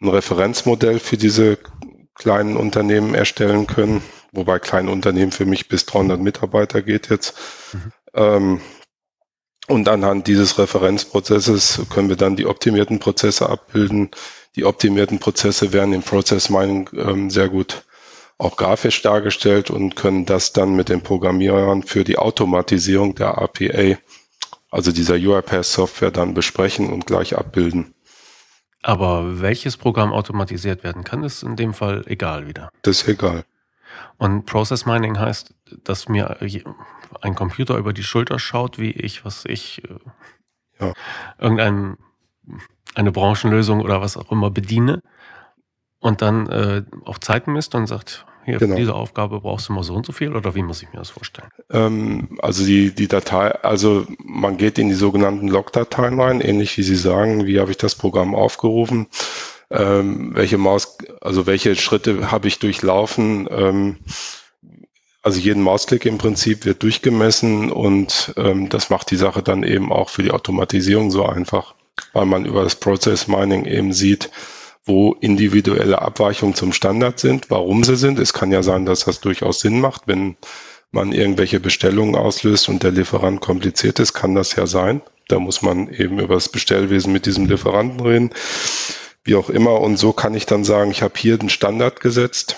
ein 0.00 0.08
Referenzmodell 0.08 0.98
für 0.98 1.16
diese 1.16 1.58
kleinen 2.20 2.58
Unternehmen 2.58 3.14
erstellen 3.14 3.66
können, 3.66 4.02
wobei 4.30 4.58
kleine 4.58 4.90
Unternehmen 4.90 5.32
für 5.32 5.46
mich 5.46 5.68
bis 5.68 5.86
300 5.86 6.20
Mitarbeiter 6.20 6.82
geht 6.82 7.08
jetzt. 7.08 7.34
Mhm. 7.72 7.92
Ähm, 8.14 8.60
und 9.68 9.88
anhand 9.88 10.26
dieses 10.26 10.58
Referenzprozesses 10.58 11.80
können 11.88 12.10
wir 12.10 12.16
dann 12.16 12.36
die 12.36 12.46
optimierten 12.46 12.98
Prozesse 12.98 13.48
abbilden. 13.48 14.10
Die 14.54 14.64
optimierten 14.64 15.18
Prozesse 15.18 15.72
werden 15.72 15.94
im 15.94 16.02
Process 16.02 16.50
Mining 16.50 16.90
ähm, 16.92 17.30
sehr 17.30 17.48
gut 17.48 17.84
auch 18.36 18.56
grafisch 18.56 19.00
dargestellt 19.02 19.70
und 19.70 19.96
können 19.96 20.26
das 20.26 20.52
dann 20.52 20.74
mit 20.74 20.88
den 20.88 21.02
Programmierern 21.02 21.82
für 21.82 22.04
die 22.04 22.18
Automatisierung 22.18 23.14
der 23.14 23.28
RPA, 23.38 23.98
also 24.70 24.92
dieser 24.92 25.14
UiPath-Software, 25.14 26.10
dann 26.10 26.34
besprechen 26.34 26.90
und 26.92 27.06
gleich 27.06 27.36
abbilden. 27.36 27.94
Aber 28.82 29.40
welches 29.40 29.76
Programm 29.76 30.12
automatisiert 30.12 30.84
werden 30.84 31.04
kann, 31.04 31.22
ist 31.22 31.42
in 31.42 31.56
dem 31.56 31.74
Fall 31.74 32.04
egal 32.06 32.46
wieder. 32.46 32.70
Das 32.82 33.02
ist 33.02 33.08
egal. 33.08 33.44
Und 34.16 34.46
Process 34.46 34.86
Mining 34.86 35.18
heißt, 35.18 35.54
dass 35.84 36.08
mir 36.08 36.38
ein 37.20 37.34
Computer 37.34 37.76
über 37.76 37.92
die 37.92 38.02
Schulter 38.02 38.38
schaut, 38.38 38.78
wie 38.78 38.90
ich, 38.90 39.24
was 39.24 39.44
ich, 39.44 39.82
äh, 39.84 39.98
ja. 40.78 40.92
irgendeine 41.38 41.96
eine 42.94 43.12
Branchenlösung 43.12 43.80
oder 43.80 44.00
was 44.00 44.16
auch 44.16 44.32
immer 44.32 44.50
bediene 44.50 45.02
und 46.00 46.22
dann 46.22 46.48
äh, 46.48 46.82
auch 47.04 47.18
Zeiten 47.18 47.52
misst 47.52 47.74
und 47.74 47.86
sagt, 47.86 48.26
hier, 48.44 48.58
genau. 48.58 48.74
für 48.74 48.80
diese 48.80 48.94
Aufgabe 48.94 49.40
brauchst 49.40 49.68
du 49.68 49.72
mal 49.72 49.82
so 49.82 49.94
und 49.94 50.06
so 50.06 50.12
viel 50.12 50.34
oder 50.34 50.54
wie 50.54 50.62
muss 50.62 50.82
ich 50.82 50.92
mir 50.92 50.98
das 50.98 51.10
vorstellen? 51.10 51.48
Ähm, 51.70 52.38
also 52.40 52.64
die, 52.64 52.94
die 52.94 53.08
Datei, 53.08 53.50
also 53.62 54.06
man 54.24 54.56
geht 54.56 54.78
in 54.78 54.88
die 54.88 54.94
sogenannten 54.94 55.48
Log-Dateien 55.48 56.20
rein, 56.20 56.40
ähnlich 56.40 56.76
wie 56.78 56.82
Sie 56.82 56.96
sagen, 56.96 57.46
wie 57.46 57.60
habe 57.60 57.70
ich 57.70 57.76
das 57.76 57.94
Programm 57.94 58.34
aufgerufen, 58.34 59.06
ähm, 59.70 60.34
welche 60.34 60.58
Maus, 60.58 60.98
also 61.20 61.46
welche 61.46 61.76
Schritte 61.76 62.30
habe 62.30 62.48
ich 62.48 62.58
durchlaufen, 62.58 63.48
ähm, 63.50 63.96
also 65.22 65.38
jeden 65.38 65.62
Mausklick 65.62 66.06
im 66.06 66.18
Prinzip 66.18 66.64
wird 66.64 66.82
durchgemessen 66.82 67.70
und 67.70 68.32
ähm, 68.36 68.68
das 68.70 68.88
macht 68.90 69.10
die 69.10 69.16
Sache 69.16 69.42
dann 69.42 69.62
eben 69.62 69.92
auch 69.92 70.08
für 70.08 70.22
die 70.22 70.30
Automatisierung 70.30 71.10
so 71.10 71.26
einfach, 71.26 71.74
weil 72.14 72.24
man 72.24 72.46
über 72.46 72.62
das 72.62 72.76
Process 72.76 73.28
Mining 73.28 73.66
eben 73.66 73.92
sieht, 73.92 74.30
wo 74.84 75.12
individuelle 75.20 76.00
Abweichungen 76.00 76.54
zum 76.54 76.72
Standard 76.72 77.20
sind, 77.20 77.50
warum 77.50 77.84
sie 77.84 77.96
sind. 77.96 78.18
Es 78.18 78.32
kann 78.32 78.50
ja 78.50 78.62
sein, 78.62 78.86
dass 78.86 79.04
das 79.04 79.20
durchaus 79.20 79.60
Sinn 79.60 79.80
macht, 79.80 80.02
wenn 80.06 80.36
man 80.90 81.12
irgendwelche 81.12 81.60
Bestellungen 81.60 82.16
auslöst 82.16 82.68
und 82.68 82.82
der 82.82 82.90
Lieferant 82.90 83.40
kompliziert 83.40 83.98
ist, 83.98 84.12
kann 84.12 84.34
das 84.34 84.56
ja 84.56 84.66
sein. 84.66 85.02
Da 85.28 85.38
muss 85.38 85.62
man 85.62 85.88
eben 85.92 86.18
über 86.18 86.34
das 86.34 86.48
Bestellwesen 86.48 87.12
mit 87.12 87.26
diesem 87.26 87.46
Lieferanten 87.46 88.00
reden, 88.00 88.30
wie 89.22 89.36
auch 89.36 89.50
immer. 89.50 89.80
Und 89.80 89.96
so 89.96 90.12
kann 90.12 90.34
ich 90.34 90.46
dann 90.46 90.64
sagen, 90.64 90.90
ich 90.90 91.02
habe 91.02 91.14
hier 91.16 91.38
den 91.38 91.50
Standard 91.50 92.00
gesetzt 92.00 92.56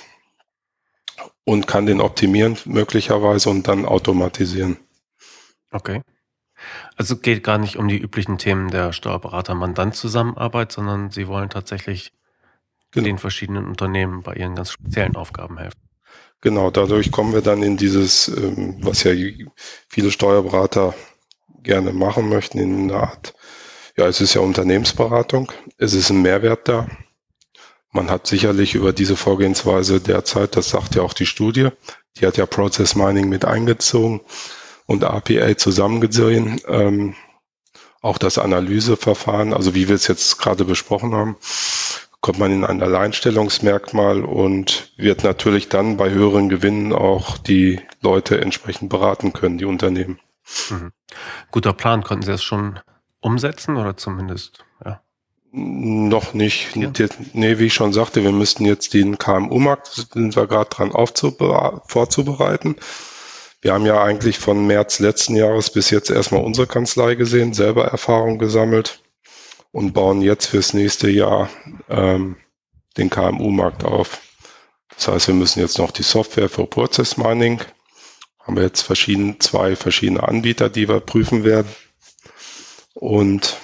und 1.44 1.66
kann 1.66 1.86
den 1.86 2.00
optimieren 2.00 2.56
möglicherweise 2.64 3.50
und 3.50 3.68
dann 3.68 3.84
automatisieren. 3.84 4.78
Okay. 5.70 6.02
Also 6.96 7.16
geht 7.16 7.42
gar 7.42 7.58
nicht 7.58 7.76
um 7.76 7.88
die 7.88 7.98
üblichen 7.98 8.38
Themen 8.38 8.70
der 8.70 8.92
Steuerberater-Mandant-Zusammenarbeit, 8.92 10.72
sondern 10.72 11.10
Sie 11.10 11.28
wollen 11.28 11.50
tatsächlich 11.50 12.12
genau. 12.90 13.06
den 13.06 13.18
verschiedenen 13.18 13.66
Unternehmen 13.66 14.22
bei 14.22 14.34
ihren 14.34 14.54
ganz 14.54 14.70
speziellen 14.70 15.16
Aufgaben 15.16 15.58
helfen. 15.58 15.80
Genau, 16.40 16.70
dadurch 16.70 17.12
kommen 17.12 17.32
wir 17.32 17.40
dann 17.40 17.62
in 17.62 17.76
dieses, 17.76 18.28
ähm, 18.28 18.76
was 18.80 19.04
ja 19.04 19.12
viele 19.88 20.10
Steuerberater 20.10 20.94
gerne 21.62 21.92
machen 21.92 22.28
möchten, 22.28 22.58
in 22.58 22.90
eine 22.90 23.00
Art, 23.00 23.34
ja, 23.96 24.06
es 24.06 24.20
ist 24.20 24.34
ja 24.34 24.40
Unternehmensberatung, 24.40 25.52
es 25.78 25.94
ist 25.94 26.10
ein 26.10 26.22
Mehrwert 26.22 26.68
da. 26.68 26.88
Man 27.92 28.10
hat 28.10 28.26
sicherlich 28.26 28.74
über 28.74 28.92
diese 28.92 29.16
Vorgehensweise 29.16 30.00
derzeit, 30.00 30.56
das 30.56 30.70
sagt 30.70 30.96
ja 30.96 31.02
auch 31.02 31.12
die 31.12 31.26
Studie, 31.26 31.68
die 32.16 32.26
hat 32.26 32.36
ja 32.36 32.46
Process 32.46 32.96
Mining 32.96 33.28
mit 33.28 33.44
eingezogen, 33.44 34.20
und 34.92 35.04
APA 35.04 35.56
zusammengesehen. 35.56 36.60
Ähm, 36.68 37.14
auch 38.00 38.18
das 38.18 38.38
Analyseverfahren, 38.38 39.54
also 39.54 39.74
wie 39.74 39.88
wir 39.88 39.94
es 39.94 40.08
jetzt 40.08 40.38
gerade 40.38 40.64
besprochen 40.64 41.14
haben, 41.14 41.36
kommt 42.20 42.38
man 42.38 42.52
in 42.52 42.64
ein 42.64 42.82
Alleinstellungsmerkmal 42.82 44.24
und 44.24 44.92
wird 44.96 45.24
natürlich 45.24 45.68
dann 45.68 45.96
bei 45.96 46.10
höheren 46.10 46.48
Gewinnen 46.48 46.92
auch 46.92 47.38
die 47.38 47.80
Leute 48.00 48.40
entsprechend 48.40 48.90
beraten 48.90 49.32
können, 49.32 49.58
die 49.58 49.64
Unternehmen. 49.64 50.18
Mhm. 50.70 50.92
Guter 51.50 51.72
Plan, 51.72 52.02
konnten 52.02 52.24
Sie 52.24 52.32
das 52.32 52.42
schon 52.42 52.80
umsetzen 53.20 53.76
oder 53.76 53.96
zumindest, 53.96 54.64
ja? 54.84 55.00
Noch 55.52 56.32
nicht. 56.32 56.74
Ja. 56.76 56.90
Nee, 57.34 57.58
wie 57.58 57.66
ich 57.66 57.74
schon 57.74 57.92
sagte, 57.92 58.24
wir 58.24 58.32
müssten 58.32 58.64
jetzt 58.64 58.94
den 58.94 59.18
KMU-Markt, 59.18 60.08
sind 60.12 60.34
wir 60.34 60.46
gerade 60.46 60.70
dran 60.70 60.92
vorzubereiten. 60.92 62.76
Wir 63.62 63.72
haben 63.72 63.86
ja 63.86 64.02
eigentlich 64.02 64.38
von 64.38 64.66
März 64.66 64.98
letzten 64.98 65.36
Jahres 65.36 65.70
bis 65.70 65.90
jetzt 65.90 66.10
erstmal 66.10 66.42
unsere 66.42 66.66
Kanzlei 66.66 67.14
gesehen, 67.14 67.54
selber 67.54 67.86
Erfahrung 67.86 68.38
gesammelt 68.38 69.02
und 69.70 69.92
bauen 69.92 70.20
jetzt 70.20 70.46
fürs 70.46 70.74
nächste 70.74 71.08
Jahr 71.08 71.48
ähm, 71.88 72.36
den 72.96 73.08
KMU-Markt 73.08 73.84
auf. 73.84 74.20
Das 74.96 75.08
heißt, 75.08 75.28
wir 75.28 75.34
müssen 75.34 75.60
jetzt 75.60 75.78
noch 75.78 75.92
die 75.92 76.02
Software 76.02 76.48
für 76.48 76.66
Process 76.66 77.16
Mining 77.16 77.60
haben 78.42 78.56
wir 78.56 78.64
jetzt 78.64 78.82
verschieden, 78.82 79.38
zwei 79.40 79.76
verschiedene 79.76 80.22
Anbieter, 80.22 80.68
die 80.68 80.88
wir 80.88 81.00
prüfen 81.00 81.44
werden. 81.44 81.70
Und 82.94 83.56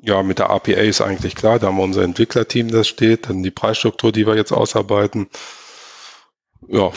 ja, 0.00 0.22
mit 0.22 0.40
der 0.40 0.50
APA 0.50 0.72
ist 0.72 1.00
eigentlich 1.00 1.36
klar, 1.36 1.58
da 1.58 1.68
haben 1.68 1.76
wir 1.76 1.84
unser 1.84 2.02
Entwicklerteam, 2.02 2.70
das 2.70 2.88
steht, 2.88 3.28
dann 3.28 3.42
die 3.42 3.52
Preisstruktur, 3.52 4.10
die 4.10 4.26
wir 4.26 4.34
jetzt 4.34 4.52
ausarbeiten. 4.52 5.28
Ja, 6.66 6.90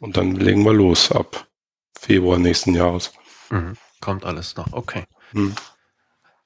und 0.00 0.16
dann 0.16 0.32
legen 0.32 0.64
wir 0.64 0.72
los 0.72 1.10
ab 1.12 1.46
Februar 1.98 2.38
nächsten 2.38 2.74
Jahres. 2.74 3.12
Mhm. 3.50 3.74
Kommt 4.00 4.24
alles 4.24 4.56
noch, 4.56 4.72
okay. 4.72 5.04
Mhm. 5.32 5.54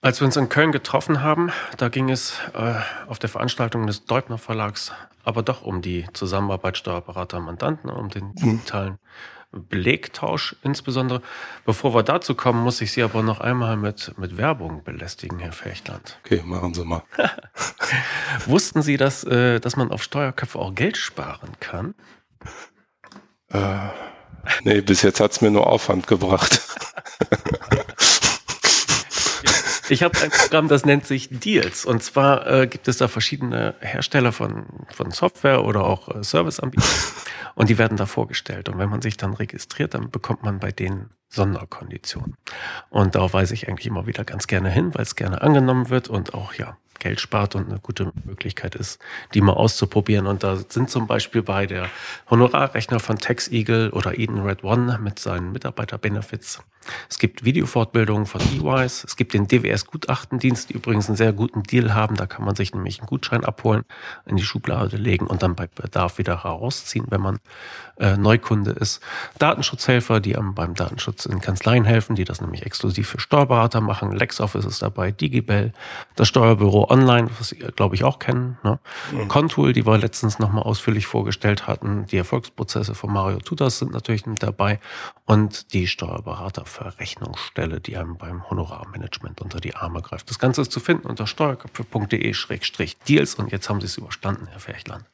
Als 0.02 0.20
wir 0.20 0.26
uns 0.26 0.36
in 0.36 0.48
Köln 0.48 0.72
getroffen 0.72 1.22
haben, 1.22 1.52
da 1.76 1.88
ging 1.88 2.08
es 2.08 2.38
äh, 2.54 2.74
auf 3.06 3.18
der 3.18 3.28
Veranstaltung 3.28 3.86
des 3.86 4.06
Deubner 4.06 4.38
Verlags 4.38 4.92
aber 5.24 5.42
doch 5.42 5.62
um 5.62 5.82
die 5.82 6.06
Zusammenarbeit 6.12 6.78
Steuerberater-Mandanten, 6.78 7.90
um 7.90 8.08
den 8.08 8.28
mhm. 8.28 8.34
digitalen 8.34 8.98
Belegtausch 9.52 10.56
insbesondere. 10.62 11.22
Bevor 11.64 11.92
wir 11.94 12.02
dazu 12.02 12.34
kommen, 12.34 12.62
muss 12.62 12.80
ich 12.80 12.92
Sie 12.92 13.02
aber 13.02 13.22
noch 13.22 13.40
einmal 13.40 13.76
mit, 13.76 14.16
mit 14.16 14.36
Werbung 14.36 14.84
belästigen, 14.84 15.40
Herr 15.40 15.52
Fechtland. 15.52 16.18
Okay, 16.24 16.42
machen 16.44 16.72
Sie 16.72 16.84
mal. 16.84 17.02
Wussten 18.46 18.82
Sie, 18.82 18.96
dass, 18.96 19.24
äh, 19.24 19.58
dass 19.58 19.76
man 19.76 19.90
auf 19.90 20.02
Steuerköpfe 20.02 20.58
auch 20.58 20.74
Geld 20.74 20.96
sparen 20.96 21.52
kann? 21.58 21.94
Äh, 23.52 23.88
nee, 24.64 24.80
bis 24.80 25.02
jetzt 25.02 25.20
hat 25.20 25.32
es 25.32 25.40
mir 25.40 25.50
nur 25.50 25.66
Aufwand 25.66 26.06
gebracht. 26.06 26.60
Ich 29.90 30.04
habe 30.04 30.16
ein 30.20 30.30
Programm, 30.30 30.68
das 30.68 30.86
nennt 30.86 31.04
sich 31.04 31.28
Deals. 31.32 31.84
Und 31.84 32.00
zwar 32.00 32.46
äh, 32.46 32.66
gibt 32.68 32.86
es 32.86 32.98
da 32.98 33.08
verschiedene 33.08 33.74
Hersteller 33.80 34.30
von, 34.30 34.66
von 34.94 35.10
Software 35.10 35.64
oder 35.64 35.84
auch 35.84 36.14
äh, 36.14 36.22
Serviceanbieter. 36.22 36.86
Und 37.56 37.70
die 37.70 37.76
werden 37.76 37.96
da 37.96 38.06
vorgestellt. 38.06 38.68
Und 38.68 38.78
wenn 38.78 38.88
man 38.88 39.02
sich 39.02 39.16
dann 39.16 39.34
registriert, 39.34 39.94
dann 39.94 40.08
bekommt 40.10 40.44
man 40.44 40.60
bei 40.60 40.70
denen 40.70 41.10
Sonderkonditionen. 41.28 42.36
Und 42.88 43.16
darauf 43.16 43.32
weise 43.32 43.52
ich 43.54 43.68
eigentlich 43.68 43.88
immer 43.88 44.06
wieder 44.06 44.24
ganz 44.24 44.46
gerne 44.46 44.70
hin, 44.70 44.94
weil 44.94 45.02
es 45.02 45.16
gerne 45.16 45.42
angenommen 45.42 45.90
wird 45.90 46.06
und 46.06 46.34
auch 46.34 46.54
ja 46.54 46.76
Geld 47.00 47.20
spart 47.20 47.56
und 47.56 47.68
eine 47.68 47.80
gute 47.80 48.12
Möglichkeit 48.24 48.76
ist, 48.76 49.00
die 49.34 49.40
mal 49.40 49.54
auszuprobieren. 49.54 50.26
Und 50.26 50.44
da 50.44 50.56
sind 50.56 50.90
zum 50.90 51.06
Beispiel 51.06 51.42
bei 51.42 51.66
der 51.66 51.88
Honorarrechner 52.30 53.00
von 53.00 53.18
TaxEagle 53.18 53.90
oder 53.90 54.18
Eden 54.18 54.40
Red 54.40 54.62
One 54.62 54.98
mit 55.02 55.18
seinen 55.18 55.50
Mitarbeiter-Benefits. 55.52 56.62
Es 57.08 57.18
gibt 57.18 57.44
Videofortbildungen 57.44 58.26
von 58.26 58.40
EYs. 58.40 59.04
Es 59.04 59.16
gibt 59.16 59.34
den 59.34 59.46
DWS 59.46 59.86
Gutachtendienst, 59.86 60.70
die 60.70 60.74
übrigens 60.74 61.08
einen 61.08 61.16
sehr 61.16 61.32
guten 61.32 61.62
Deal 61.62 61.94
haben. 61.94 62.16
Da 62.16 62.26
kann 62.26 62.44
man 62.44 62.54
sich 62.54 62.72
nämlich 62.74 63.00
einen 63.00 63.06
Gutschein 63.06 63.44
abholen, 63.44 63.84
in 64.24 64.36
die 64.36 64.42
Schublade 64.42 64.96
legen 64.96 65.26
und 65.26 65.42
dann 65.42 65.54
bei 65.54 65.66
Bedarf 65.66 66.18
wieder 66.18 66.42
herausziehen, 66.42 67.06
wenn 67.10 67.20
man 67.20 67.38
äh, 67.98 68.16
Neukunde 68.16 68.70
ist. 68.70 69.02
Datenschutzhelfer, 69.38 70.20
die 70.20 70.36
einem 70.36 70.54
beim 70.54 70.74
Datenschutz 70.74 71.26
in 71.26 71.40
Kanzleien 71.40 71.84
helfen, 71.84 72.16
die 72.16 72.24
das 72.24 72.40
nämlich 72.40 72.64
exklusiv 72.64 73.08
für 73.08 73.20
Steuerberater 73.20 73.80
machen. 73.80 74.12
LexOffice 74.12 74.64
ist 74.64 74.82
dabei, 74.82 75.12
Digibel, 75.12 75.72
das 76.16 76.28
Steuerbüro 76.28 76.84
Online, 76.90 77.30
was 77.38 77.50
Sie, 77.50 77.56
glaube 77.56 77.94
ich, 77.94 78.04
auch 78.04 78.18
kennen. 78.18 78.58
Ne? 78.62 78.78
Mhm. 79.12 79.28
Contool, 79.28 79.72
die 79.72 79.86
wir 79.86 79.96
letztens 79.96 80.38
nochmal 80.38 80.64
ausführlich 80.64 81.06
vorgestellt 81.06 81.66
hatten. 81.66 82.04
Die 82.06 82.16
Erfolgsprozesse 82.16 82.94
von 82.94 83.12
Mario 83.12 83.38
Tutas 83.38 83.78
sind 83.78 83.92
natürlich 83.92 84.26
mit 84.26 84.42
dabei. 84.42 84.80
Und 85.24 85.72
die 85.72 85.86
Steuerberaterverrechnungsstelle, 85.86 87.80
die 87.80 87.96
einem 87.96 88.18
beim 88.18 88.50
Honorarmanagement 88.50 89.40
unter 89.40 89.60
die 89.60 89.76
Arme 89.76 90.02
greift. 90.02 90.28
Das 90.28 90.40
Ganze 90.40 90.62
ist 90.62 90.72
zu 90.72 90.80
finden 90.80 91.06
unter 91.06 91.26
steuerköpfe.de-deals. 91.26 93.36
Und 93.36 93.52
jetzt 93.52 93.68
haben 93.68 93.80
Sie 93.80 93.86
es 93.86 93.96
überstanden, 93.96 94.48
Herr 94.48 94.60
Ferchland. 94.60 95.04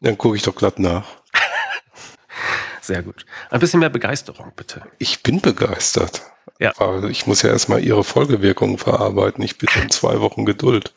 Dann 0.00 0.18
gucke 0.18 0.36
ich 0.36 0.42
doch 0.42 0.54
glatt 0.54 0.78
nach. 0.78 1.06
Sehr 2.86 3.02
gut. 3.02 3.26
Ein 3.50 3.58
bisschen 3.58 3.80
mehr 3.80 3.90
Begeisterung, 3.90 4.52
bitte. 4.54 4.82
Ich 4.98 5.24
bin 5.24 5.40
begeistert. 5.40 6.22
Ja. 6.60 6.72
Aber 6.78 7.10
ich 7.10 7.26
muss 7.26 7.42
ja 7.42 7.50
erstmal 7.50 7.82
Ihre 7.82 8.04
Folgewirkungen 8.04 8.78
verarbeiten. 8.78 9.42
Ich 9.42 9.58
bitte 9.58 9.80
um 9.80 9.90
zwei 9.90 10.20
Wochen 10.20 10.46
Geduld. 10.46 10.94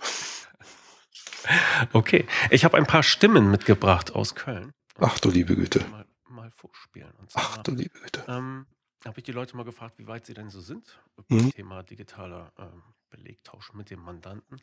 Okay. 1.94 2.28
Ich 2.52 2.64
habe 2.64 2.78
ein 2.78 2.86
paar 2.86 3.02
Stimmen 3.02 3.50
mitgebracht 3.50 4.14
aus 4.14 4.36
Köln. 4.36 4.72
Ach 5.00 5.18
du 5.18 5.32
liebe 5.32 5.56
Güte. 5.56 5.84
Mal, 5.90 6.06
mal 6.28 6.52
vorspielen. 6.52 7.12
Zwar, 7.28 7.44
Ach 7.44 7.58
du 7.58 7.72
liebe 7.72 7.98
Güte. 8.00 8.24
Ähm, 8.28 8.68
habe 9.04 9.18
ich 9.18 9.24
die 9.24 9.32
Leute 9.32 9.58
mal 9.58 9.64
gefragt, 9.64 9.98
wie 9.98 10.06
weit 10.06 10.28
sie 10.28 10.36
denn 10.36 10.52
so 10.52 10.62
sind 10.62 11.02
beim 11.28 11.46
mhm. 11.46 11.52
Thema 11.52 11.82
digitaler 11.82 12.54
ähm, 12.60 12.84
Belegtausch 13.10 13.74
mit 13.74 13.90
dem 13.90 14.02
Mandanten. 14.02 14.62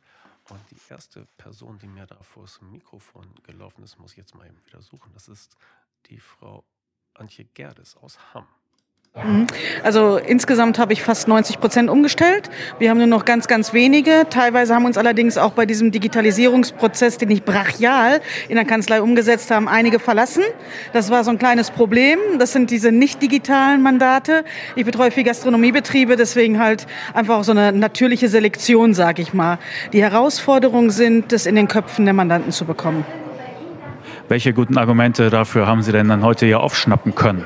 Und 0.49 0.61
die 0.71 0.79
erste 0.89 1.27
Person, 1.39 1.81
die 1.81 1.89
mir 1.89 2.07
da 2.07 2.23
vor 2.23 2.45
das 2.45 2.61
Mikrofon 2.61 3.27
gelaufen 3.43 3.83
ist, 3.83 3.99
muss 3.99 4.13
ich 4.13 4.19
jetzt 4.19 4.37
mal 4.37 4.47
eben 4.47 4.65
wieder 4.65 4.81
suchen. 4.81 5.11
Das 5.13 5.27
ist 5.27 5.57
die 6.09 6.21
Frau 6.21 6.65
Antje 7.19 7.47
Gerdes 7.55 7.97
aus 7.97 8.19
Hamm. 8.35 8.47
Mhm. 9.25 9.47
Also 9.83 10.19
insgesamt 10.19 10.79
habe 10.79 10.93
ich 10.93 11.03
fast 11.03 11.27
90 11.27 11.59
Prozent 11.61 11.89
umgestellt. 11.89 12.51
Wir 12.79 12.91
haben 12.91 12.99
nur 12.99 13.07
noch 13.07 13.25
ganz, 13.25 13.47
ganz 13.49 13.73
wenige. 13.73 14.27
Teilweise 14.29 14.75
haben 14.75 14.85
uns 14.85 14.99
allerdings 14.99 15.39
auch 15.39 15.53
bei 15.53 15.65
diesem 15.65 15.91
Digitalisierungsprozess, 15.91 17.17
den 17.17 17.31
ich 17.31 17.43
brachial 17.43 18.21
in 18.49 18.57
der 18.57 18.65
Kanzlei 18.65 19.01
umgesetzt 19.01 19.51
habe, 19.51 19.69
einige 19.69 19.99
verlassen. 19.99 20.43
Das 20.93 21.11
war 21.11 21.25
so 21.25 21.31
ein 21.31 21.39
kleines 21.39 21.71
Problem. 21.71 22.19
Das 22.39 22.53
sind 22.53 22.71
diese 22.71 22.93
nicht 22.93 23.23
digitalen 23.23 23.81
Mandate. 23.81 24.45
Ich 24.75 24.85
betreue 24.85 25.11
viel 25.11 25.25
Gastronomiebetriebe, 25.25 26.17
deswegen 26.17 26.59
halt 26.59 26.87
einfach 27.15 27.39
auch 27.39 27.45
so 27.45 27.53
eine 27.53 27.73
natürliche 27.73 28.29
Selektion, 28.29 28.93
sage 28.93 29.23
ich 29.23 29.33
mal. 29.33 29.59
Die 29.95 30.03
Herausforderungen 30.03 30.91
sind, 30.91 31.33
das 31.33 31.47
in 31.47 31.55
den 31.55 31.69
Köpfen 31.69 32.05
der 32.05 32.15
Mandanten 32.15 32.53
zu 32.53 32.67
bekommen. 32.67 33.07
Welche 34.29 34.53
guten 34.53 34.77
Argumente 34.77 35.31
dafür 35.31 35.69
haben 35.69 35.83
Sie 35.83 35.93
denn 35.93 36.09
dann 36.09 36.25
heute 36.25 36.47
hier 36.47 36.61
aufschnappen 36.61 37.15
können? 37.15 37.45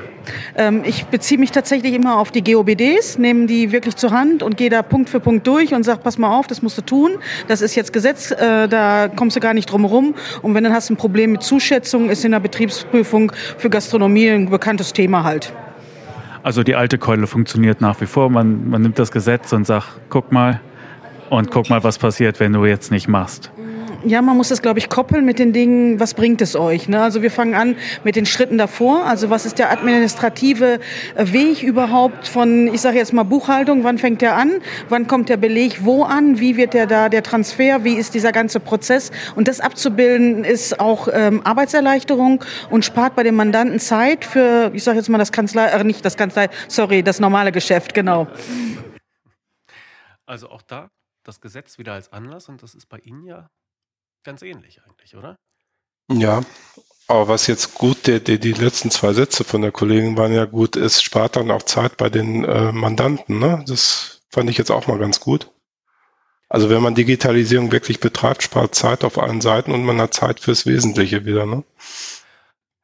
Ähm, 0.55 0.81
ich 0.83 1.05
beziehe 1.05 1.39
mich 1.39 1.51
tatsächlich 1.51 1.93
immer 1.93 2.17
auf 2.17 2.31
die 2.31 2.43
GOBDs, 2.43 3.19
nehme 3.19 3.45
die 3.45 3.71
wirklich 3.71 3.95
zur 3.95 4.11
Hand 4.11 4.41
und 4.41 4.57
gehe 4.57 4.71
da 4.71 4.81
Punkt 4.81 5.09
für 5.09 5.19
Punkt 5.19 5.45
durch 5.45 5.75
und 5.75 5.83
sage, 5.83 5.99
pass 6.03 6.17
mal 6.17 6.35
auf, 6.35 6.47
das 6.47 6.63
musst 6.63 6.79
du 6.79 6.81
tun. 6.81 7.11
Das 7.47 7.61
ist 7.61 7.75
jetzt 7.75 7.93
Gesetz, 7.93 8.31
äh, 8.31 8.67
da 8.67 9.09
kommst 9.15 9.35
du 9.35 9.39
gar 9.39 9.53
nicht 9.53 9.71
drum 9.71 9.81
herum. 9.81 10.15
Und 10.41 10.55
wenn 10.55 10.63
du 10.63 10.71
hast 10.71 10.89
ein 10.89 10.97
Problem 10.97 11.33
mit 11.33 11.43
Zuschätzung, 11.43 12.09
ist 12.09 12.25
in 12.25 12.31
der 12.31 12.39
Betriebsprüfung 12.39 13.31
für 13.57 13.69
Gastronomie 13.69 14.29
ein 14.29 14.49
bekanntes 14.49 14.91
Thema 14.91 15.23
halt. 15.23 15.53
Also 16.41 16.63
die 16.63 16.75
alte 16.75 16.97
Keule 16.97 17.27
funktioniert 17.27 17.79
nach 17.79 18.01
wie 18.01 18.07
vor. 18.07 18.31
Man, 18.31 18.69
man 18.69 18.81
nimmt 18.81 18.97
das 18.97 19.11
Gesetz 19.11 19.53
und 19.53 19.67
sagt, 19.67 19.87
guck 20.09 20.31
mal 20.31 20.59
und 21.29 21.51
guck 21.51 21.69
mal, 21.69 21.83
was 21.83 21.99
passiert, 21.99 22.39
wenn 22.39 22.53
du 22.53 22.65
jetzt 22.65 22.91
nicht 22.91 23.07
machst 23.07 23.51
ja, 24.05 24.21
man 24.21 24.37
muss 24.37 24.49
das, 24.49 24.61
glaube 24.61 24.79
ich, 24.79 24.89
koppeln 24.89 25.25
mit 25.25 25.39
den 25.39 25.53
Dingen, 25.53 25.99
was 25.99 26.13
bringt 26.13 26.41
es 26.41 26.55
euch? 26.55 26.87
Ne? 26.87 27.01
Also 27.01 27.21
wir 27.21 27.31
fangen 27.31 27.55
an 27.55 27.75
mit 28.03 28.15
den 28.15 28.25
Schritten 28.25 28.57
davor. 28.57 29.05
Also 29.05 29.29
was 29.29 29.45
ist 29.45 29.59
der 29.59 29.71
administrative 29.71 30.79
äh, 31.15 31.31
Weg 31.31 31.63
überhaupt 31.63 32.27
von, 32.27 32.67
ich 32.67 32.81
sage 32.81 32.97
jetzt 32.97 33.13
mal 33.13 33.23
Buchhaltung, 33.23 33.83
wann 33.83 33.97
fängt 33.97 34.21
der 34.21 34.35
an? 34.35 34.61
Wann 34.89 35.07
kommt 35.07 35.29
der 35.29 35.37
Beleg 35.37 35.85
wo 35.85 36.03
an? 36.03 36.39
Wie 36.39 36.57
wird 36.57 36.73
der 36.73 36.87
da, 36.87 37.09
der 37.09 37.23
Transfer? 37.23 37.83
Wie 37.83 37.93
ist 37.93 38.13
dieser 38.13 38.31
ganze 38.31 38.59
Prozess? 38.59 39.11
Und 39.35 39.47
das 39.47 39.59
abzubilden 39.59 40.43
ist 40.43 40.79
auch 40.79 41.07
ähm, 41.11 41.41
Arbeitserleichterung 41.43 42.43
und 42.69 42.85
spart 42.85 43.15
bei 43.15 43.23
den 43.23 43.35
Mandanten 43.35 43.79
Zeit 43.79 44.25
für, 44.25 44.71
ich 44.73 44.83
sage 44.83 44.97
jetzt 44.97 45.09
mal 45.09 45.17
das 45.17 45.31
Kanzlei, 45.31 45.67
äh, 45.67 45.83
nicht 45.83 46.03
das 46.03 46.17
Kanzlei, 46.17 46.49
sorry, 46.67 47.03
das 47.03 47.19
normale 47.19 47.51
Geschäft, 47.51 47.93
genau. 47.93 48.27
Also 50.25 50.49
auch 50.49 50.61
da 50.61 50.89
das 51.23 51.41
Gesetz 51.41 51.77
wieder 51.77 51.93
als 51.93 52.11
Anlass 52.11 52.49
und 52.49 52.63
das 52.63 52.73
ist 52.73 52.89
bei 52.89 52.97
Ihnen 52.99 53.23
ja 53.25 53.49
ganz 54.23 54.41
ähnlich 54.41 54.81
eigentlich, 54.83 55.15
oder? 55.15 55.37
Ja, 56.11 56.41
aber 57.07 57.27
was 57.27 57.47
jetzt 57.47 57.75
gut, 57.75 58.07
die, 58.07 58.23
die, 58.23 58.39
die 58.39 58.53
letzten 58.53 58.91
zwei 58.91 59.13
Sätze 59.13 59.43
von 59.43 59.61
der 59.61 59.71
Kollegin 59.71 60.17
waren 60.17 60.33
ja 60.33 60.45
gut, 60.45 60.75
es 60.75 61.01
spart 61.01 61.35
dann 61.35 61.51
auch 61.51 61.63
Zeit 61.63 61.97
bei 61.97 62.09
den 62.09 62.45
äh, 62.45 62.71
Mandanten. 62.71 63.39
Ne? 63.39 63.63
Das 63.67 64.21
fand 64.29 64.49
ich 64.49 64.57
jetzt 64.57 64.71
auch 64.71 64.87
mal 64.87 64.97
ganz 64.97 65.19
gut. 65.19 65.51
Also 66.47 66.69
wenn 66.69 66.81
man 66.81 66.95
Digitalisierung 66.95 67.71
wirklich 67.71 67.99
betreibt, 67.99 68.43
spart 68.43 68.75
Zeit 68.75 69.03
auf 69.03 69.17
allen 69.17 69.41
Seiten 69.41 69.71
und 69.71 69.85
man 69.85 70.01
hat 70.01 70.13
Zeit 70.13 70.41
fürs 70.41 70.65
Wesentliche 70.65 71.25
wieder. 71.25 71.45
Ne? 71.45 71.63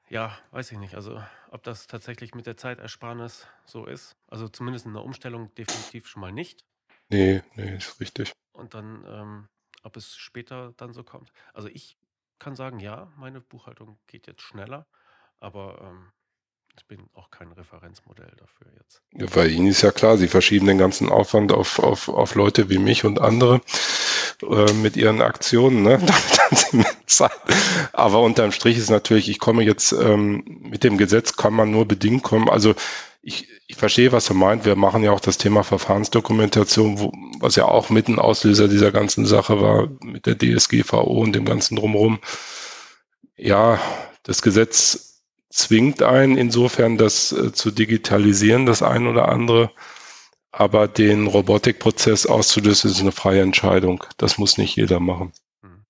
Ja, 0.10 0.38
weiß 0.52 0.72
ich 0.72 0.78
nicht. 0.78 0.96
Also 0.96 1.22
ob 1.52 1.64
das 1.64 1.88
tatsächlich 1.88 2.34
mit 2.34 2.48
der 2.48 2.58
Zeitersparnis 2.58 3.48
so 3.66 3.86
ist. 3.86 4.16
Also 4.28 4.48
zumindest 4.48 4.86
in 4.86 4.94
der 4.94 5.04
Umstellung 5.04 5.54
definitiv 5.56 6.08
schon 6.08 6.22
mal 6.22 6.32
nicht. 6.32 6.64
Nee, 7.10 7.42
nee, 7.56 7.76
ist 7.76 8.00
richtig. 8.00 8.34
Und 8.54 8.74
dann 8.74 9.04
ähm, 9.08 9.48
ob 9.88 9.98
es 9.98 10.16
später 10.18 10.74
dann 10.78 10.94
so 10.94 11.04
kommt. 11.04 11.32
Also 11.54 11.70
ich 11.70 11.98
kann 12.40 12.56
sagen, 12.56 12.80
ja, 12.80 13.12
meine 13.16 13.42
Buchhaltung 13.42 13.98
geht 14.06 14.28
jetzt 14.28 14.42
schneller, 14.42 14.86
aber 15.40 15.80
ähm, 15.82 16.12
ich 16.78 16.86
bin 16.86 17.10
auch 17.14 17.32
kein 17.32 17.52
Referenzmodell 17.52 18.32
dafür 18.38 18.68
jetzt. 18.78 19.02
Ja, 19.14 19.26
bei 19.34 19.48
Ihnen 19.48 19.68
ist 19.68 19.82
ja 19.82 19.92
klar, 19.92 20.18
Sie 20.18 20.28
verschieben 20.28 20.68
den 20.68 20.78
ganzen 20.78 21.10
Aufwand 21.10 21.52
auf, 21.52 21.80
auf, 21.80 22.10
auf 22.10 22.36
Leute 22.36 22.70
wie 22.70 22.78
mich 22.78 23.06
und 23.06 23.20
andere 23.20 23.62
äh, 24.44 24.74
mit 24.74 24.96
ihren 24.96 25.22
Aktionen. 25.22 25.82
Ne? 25.82 26.00
Aber 27.94 28.22
unterm 28.22 28.52
Strich 28.52 28.78
ist 28.78 28.92
natürlich, 28.92 29.30
ich 29.30 29.40
komme 29.40 29.64
jetzt 29.64 29.94
ähm, 29.94 30.44
mit 30.62 30.84
dem 30.84 30.98
Gesetz 30.98 31.36
kann 31.36 31.54
man 31.54 31.72
nur 31.72 31.88
bedingt 31.88 32.24
kommen. 32.24 32.50
Also 32.50 32.76
ich, 33.28 33.50
ich 33.68 33.76
verstehe, 33.76 34.14
was 34.14 34.30
er 34.30 34.36
meint. 34.36 34.64
Wir 34.64 34.78
machen 34.78 35.04
ja 35.04 35.12
auch 35.12 35.20
das 35.20 35.38
Thema 35.38 35.64
Verfahrensdokumentation, 35.64 36.98
wo, 36.98 37.12
was 37.40 37.58
ja 37.58 37.66
auch 37.66 37.90
mit 37.90 38.08
ein 38.08 38.20
Auslöser 38.20 38.70
dieser 38.70 38.94
ganzen 38.94 39.26
Sache 39.26 39.62
war, 39.62 39.90
mit 40.02 40.26
der 40.26 40.38
DSGVO 40.38 41.02
und 41.02 41.34
dem 41.34 41.44
ganzen 41.44 41.76
drumherum. 41.76 42.22
Ja, 43.36 43.82
das 44.24 44.42
Gesetz 44.42 45.26
zwingt 45.50 46.02
einen 46.04 46.38
insofern, 46.38 46.98
das 46.98 47.34
äh, 47.34 47.52
zu 47.52 47.70
digitalisieren, 47.70 48.66
das 48.66 48.82
ein 48.82 49.08
oder 49.08 49.28
andere. 49.28 49.72
Aber 50.52 50.88
den 50.88 51.28
Robotikprozess 51.28 52.28
auszulösen, 52.28 52.90
ist 52.90 53.02
eine 53.02 53.12
freie 53.12 53.42
Entscheidung. 53.42 54.06
Das 54.16 54.38
muss 54.38 54.58
nicht 54.58 54.78
jeder 54.78 55.02
machen. 55.02 55.34
Hm. 55.64 55.84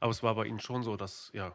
Aber 0.00 0.10
es 0.10 0.24
war 0.24 0.34
bei 0.34 0.46
Ihnen 0.46 0.58
schon 0.58 0.82
so, 0.82 0.96
dass 0.96 1.30
ja 1.34 1.54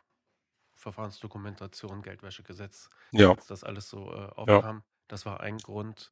Verfahrensdokumentation, 0.76 2.04
Geldwäschegesetz, 2.04 2.90
ja. 3.12 3.36
das 3.50 3.66
alles 3.66 3.90
so 3.90 4.14
äh, 4.14 4.30
aufkam. 4.34 4.78
Ja. 4.78 4.95
Das 5.08 5.26
war 5.26 5.42
ein 5.42 5.58
Grund 5.58 6.12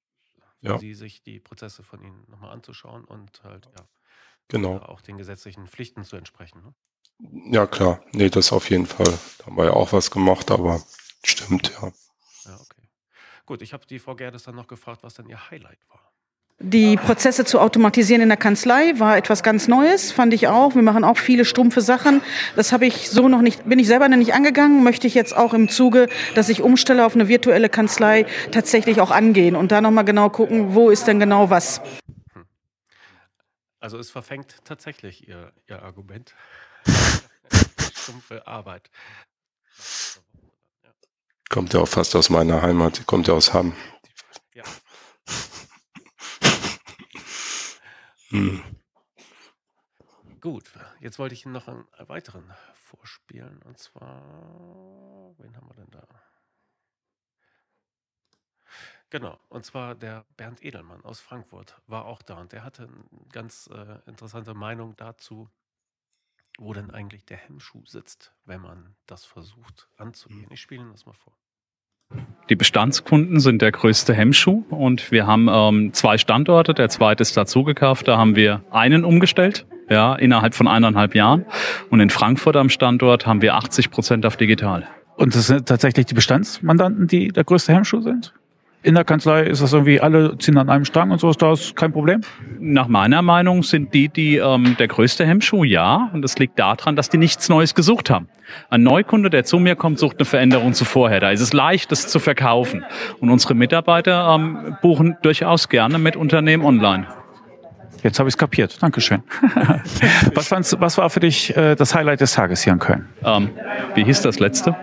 für 0.62 0.67
ja. 0.69 0.77
Sie, 0.77 0.93
sich 0.93 1.21
die 1.21 1.39
Prozesse 1.39 1.84
von 1.84 2.01
Ihnen 2.01 2.23
nochmal 2.29 2.51
anzuschauen 2.51 3.03
und 3.06 3.43
halt 3.43 3.69
ja 3.77 3.88
genau. 4.47 4.77
auch 4.77 5.01
den 5.01 5.17
gesetzlichen 5.17 5.67
Pflichten 5.67 6.03
zu 6.03 6.15
entsprechen. 6.15 6.62
Ne? 6.62 6.73
Ja, 7.51 7.67
klar. 7.67 8.03
Nee, 8.13 8.29
das 8.29 8.51
auf 8.51 8.69
jeden 8.69 8.86
Fall. 8.86 9.19
Da 9.38 9.45
haben 9.45 9.58
wir 9.58 9.65
ja 9.65 9.73
auch 9.73 9.93
was 9.93 10.12
gemacht, 10.12 10.51
aber 10.51 10.82
stimmt, 11.23 11.71
ja. 11.82 11.91
Ja, 12.45 12.60
okay. 12.60 12.89
Gut, 13.45 13.62
ich 13.62 13.73
habe 13.73 13.86
die 13.86 13.99
Frau 13.99 14.15
Gerdes 14.15 14.43
dann 14.43 14.56
noch 14.56 14.67
gefragt, 14.67 15.03
was 15.03 15.13
dann 15.15 15.27
ihr 15.27 15.49
Highlight 15.49 15.79
war. 15.89 16.12
Die 16.59 16.95
Prozesse 16.95 17.43
zu 17.45 17.59
automatisieren 17.59 18.21
in 18.21 18.29
der 18.29 18.37
Kanzlei 18.37 18.97
war 18.97 19.17
etwas 19.17 19.43
ganz 19.43 19.67
Neues, 19.67 20.11
fand 20.11 20.33
ich 20.33 20.47
auch. 20.47 20.75
Wir 20.75 20.81
machen 20.81 21.03
auch 21.03 21.17
viele 21.17 21.45
stumpfe 21.45 21.81
Sachen. 21.81 22.21
Das 22.55 22.71
habe 22.71 22.85
ich 22.85 23.09
so 23.09 23.27
noch 23.27 23.41
nicht, 23.41 23.67
bin 23.67 23.79
ich 23.79 23.87
selber 23.87 24.07
noch 24.07 24.17
nicht 24.17 24.33
angegangen, 24.33 24.83
möchte 24.83 25.07
ich 25.07 25.13
jetzt 25.13 25.35
auch 25.35 25.53
im 25.53 25.67
Zuge, 25.67 26.07
dass 26.35 26.49
ich 26.49 26.61
umstelle 26.61 27.05
auf 27.05 27.15
eine 27.15 27.27
virtuelle 27.27 27.69
Kanzlei, 27.69 28.25
tatsächlich 28.51 29.01
auch 29.01 29.11
angehen 29.11 29.55
und 29.55 29.71
da 29.71 29.81
nochmal 29.81 30.05
genau 30.05 30.29
gucken, 30.29 30.73
wo 30.73 30.89
ist 30.89 31.07
denn 31.07 31.19
genau 31.19 31.49
was. 31.49 31.81
Hm. 32.33 32.45
Also 33.79 33.97
es 33.97 34.09
verfängt 34.09 34.57
tatsächlich 34.63 35.27
Ihr, 35.27 35.51
Ihr 35.67 35.83
Argument. 35.83 36.33
Stumpfe 37.93 38.47
Arbeit. 38.47 38.89
Kommt 41.49 41.73
ja 41.73 41.81
auch 41.81 41.87
fast 41.87 42.15
aus 42.15 42.29
meiner 42.29 42.61
Heimat, 42.61 43.05
kommt 43.05 43.27
ja 43.27 43.33
aus 43.33 43.53
Hamm. 43.53 43.75
Ja. 44.53 44.63
Hm. 48.33 48.61
Gut, 50.41 50.71
jetzt 50.99 51.19
wollte 51.19 51.35
ich 51.35 51.45
Ihnen 51.45 51.53
noch 51.53 51.67
einen 51.67 51.85
weiteren 51.99 52.51
vorspielen. 52.73 53.61
Und 53.61 53.77
zwar, 53.77 55.35
wen 55.37 55.55
haben 55.55 55.67
wir 55.69 55.75
denn 55.75 55.91
da? 55.91 56.07
Genau, 59.11 59.39
und 59.49 59.65
zwar 59.65 59.93
der 59.93 60.25
Bernd 60.35 60.63
Edelmann 60.65 61.05
aus 61.05 61.19
Frankfurt 61.19 61.79
war 61.85 62.05
auch 62.05 62.23
da 62.23 62.39
und 62.39 62.51
der 62.51 62.63
hatte 62.63 62.87
eine 62.87 63.27
ganz 63.31 63.67
äh, 63.67 63.99
interessante 64.07 64.55
Meinung 64.55 64.95
dazu, 64.95 65.47
wo 66.57 66.73
denn 66.73 66.89
eigentlich 66.89 67.23
der 67.25 67.37
Hemmschuh 67.37 67.85
sitzt, 67.85 68.33
wenn 68.45 68.61
man 68.61 68.95
das 69.05 69.25
versucht 69.25 69.87
anzugehen. 69.97 70.49
Ich 70.49 70.61
spiele 70.61 70.81
Ihnen 70.81 70.91
das 70.91 71.05
mal 71.05 71.13
vor. 71.13 71.37
Die 72.49 72.56
Bestandskunden 72.56 73.39
sind 73.39 73.62
der 73.62 73.71
größte 73.71 74.13
Hemmschuh 74.13 74.63
und 74.69 75.12
wir 75.12 75.27
haben 75.27 75.47
ähm, 75.49 75.93
zwei 75.93 76.17
Standorte. 76.17 76.73
Der 76.73 76.89
zweite 76.89 77.21
ist 77.21 77.38
dazugekauft. 77.38 78.08
Da 78.08 78.17
haben 78.17 78.36
wir 78.36 78.63
einen 78.71 79.06
umgestellt, 79.06 79.65
ja, 79.89 80.15
innerhalb 80.15 80.53
von 80.53 80.67
eineinhalb 80.67 81.15
Jahren. 81.15 81.45
Und 81.89 82.01
in 82.01 82.10
Frankfurt 82.10 82.58
am 82.58 82.69
Standort 82.69 83.25
haben 83.25 83.41
wir 83.41 83.56
80 83.56 83.91
Prozent 83.91 84.25
auf 84.25 84.36
digital. 84.36 84.88
Und 85.15 85.36
das 85.36 85.47
sind 85.47 85.67
tatsächlich 85.67 86.06
die 86.08 86.15
Bestandsmandanten, 86.15 87.08
die 87.08 87.29
der 87.29 87.43
größte 87.43 87.73
Hemmschuh 87.73 88.01
sind? 88.01 88.34
In 88.83 88.95
der 88.95 89.05
Kanzlei 89.05 89.43
ist 89.43 89.61
das 89.61 89.71
irgendwie, 89.71 90.01
alle 90.01 90.37
ziehen 90.37 90.57
an 90.57 90.69
einem 90.69 90.85
Strang 90.85 91.11
und 91.11 91.19
so, 91.19 91.29
ist 91.29 91.41
das 91.41 91.73
kein 91.73 91.93
Problem? 91.93 92.21
Nach 92.59 92.87
meiner 92.87 93.21
Meinung 93.21 93.63
sind 93.63 93.93
die, 93.93 94.09
die 94.09 94.37
ähm, 94.37 94.75
der 94.77 94.89
größte 94.89 95.25
Hemmschuh, 95.25 95.63
ja. 95.63 96.09
Und 96.13 96.21
das 96.21 96.37
liegt 96.37 96.59
daran, 96.59 96.95
dass 96.95 97.09
die 97.09 97.17
nichts 97.17 97.47
Neues 97.47 97.75
gesucht 97.75 98.09
haben. 98.09 98.27
Ein 98.69 98.83
Neukunde, 98.83 99.29
der 99.29 99.45
zu 99.45 99.57
mir 99.57 99.75
kommt, 99.75 99.99
sucht 99.99 100.17
eine 100.17 100.25
Veränderung 100.25 100.73
zu 100.73 100.83
vorher. 100.83 101.21
Da 101.21 101.31
ist 101.31 101.39
es 101.39 101.53
leicht, 101.53 101.91
das 101.91 102.07
zu 102.07 102.19
verkaufen. 102.19 102.83
Und 103.19 103.29
unsere 103.29 103.55
Mitarbeiter 103.55 104.35
ähm, 104.35 104.77
buchen 104.81 105.15
durchaus 105.21 105.69
gerne 105.69 105.97
mit 105.97 106.17
Unternehmen 106.17 106.65
online. 106.65 107.07
Jetzt 108.03 108.19
habe 108.19 108.27
ich 108.27 108.33
es 108.33 108.37
kapiert. 108.37 108.83
Dankeschön. 108.83 109.23
was, 110.35 110.51
was 110.51 110.97
war 110.97 111.09
für 111.09 111.21
dich 111.21 111.55
äh, 111.55 111.75
das 111.75 111.95
Highlight 111.95 112.19
des 112.19 112.33
Tages 112.33 112.61
hier 112.61 112.73
in 112.73 112.79
Köln? 112.79 113.07
Ähm, 113.23 113.49
wie 113.95 114.03
hieß 114.03 114.21
das 114.21 114.39
letzte? 114.39 114.75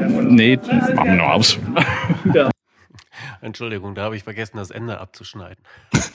Nee, 0.00 0.56
machen 0.56 1.10
wir 1.10 1.16
noch 1.16 1.30
aus. 1.30 1.58
ja. 2.34 2.50
Entschuldigung, 3.40 3.94
da 3.94 4.04
habe 4.04 4.16
ich 4.16 4.24
vergessen, 4.24 4.56
das 4.56 4.70
Ende 4.70 4.98
abzuschneiden. 4.98 5.64
das 5.92 6.10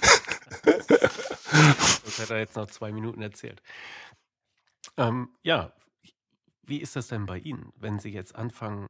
hat 2.20 2.30
er 2.30 2.40
jetzt 2.40 2.56
noch 2.56 2.68
zwei 2.68 2.92
Minuten 2.92 3.22
erzählt. 3.22 3.62
Ähm, 4.98 5.30
ja, 5.42 5.74
wie 6.64 6.78
ist 6.78 6.96
das 6.96 7.08
denn 7.08 7.26
bei 7.26 7.40
Ihnen, 7.40 7.72
wenn 7.76 8.00
Sie 8.00 8.12
jetzt 8.12 8.36
anfangen, 8.36 8.88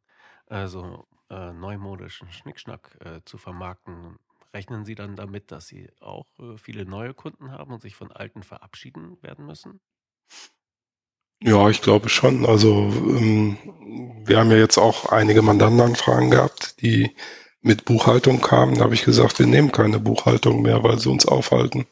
äh, 0.48 0.68
so 0.68 1.08
äh, 1.30 1.54
neumodischen 1.54 2.32
Schnickschnack 2.32 2.98
äh, 3.00 3.22
zu 3.26 3.38
vermarkten? 3.38 4.18
Rechnen 4.54 4.84
Sie 4.84 4.96
dann 4.96 5.16
damit, 5.16 5.52
dass 5.52 5.68
Sie 5.68 5.90
auch 6.02 6.26
äh, 6.40 6.58
viele 6.58 6.86
neue 6.86 7.14
Kunden 7.14 7.52
haben 7.52 7.72
und 7.72 7.82
sich 7.82 7.96
von 7.96 8.12
alten 8.12 8.44
verabschieden 8.44 9.22
werden 9.24 9.46
müssen? 9.46 9.80
Ja, 11.44 11.70
ich 11.70 11.82
glaube 11.82 12.10
schon. 12.10 12.46
Also 12.46 12.70
ähm, 12.70 13.58
wir 14.26 14.38
haben 14.38 14.52
ja 14.52 14.58
jetzt 14.58 14.78
auch 14.78 15.06
einige 15.12 15.42
Mandantenanfragen 15.42 16.30
gehabt, 16.30 16.82
die 16.82 17.12
mit 17.62 17.86
Buchhaltung 17.86 18.42
kamen. 18.42 18.76
Da 18.76 18.84
habe 18.84 18.94
ich 18.94 19.04
gesagt, 19.04 19.40
wir 19.40 19.48
nehmen 19.48 19.72
keine 19.72 20.00
Buchhaltung 20.00 20.62
mehr, 20.62 20.84
weil 20.84 21.00
sie 21.00 21.10
uns 21.10 21.26
aufhalten. 21.26 21.86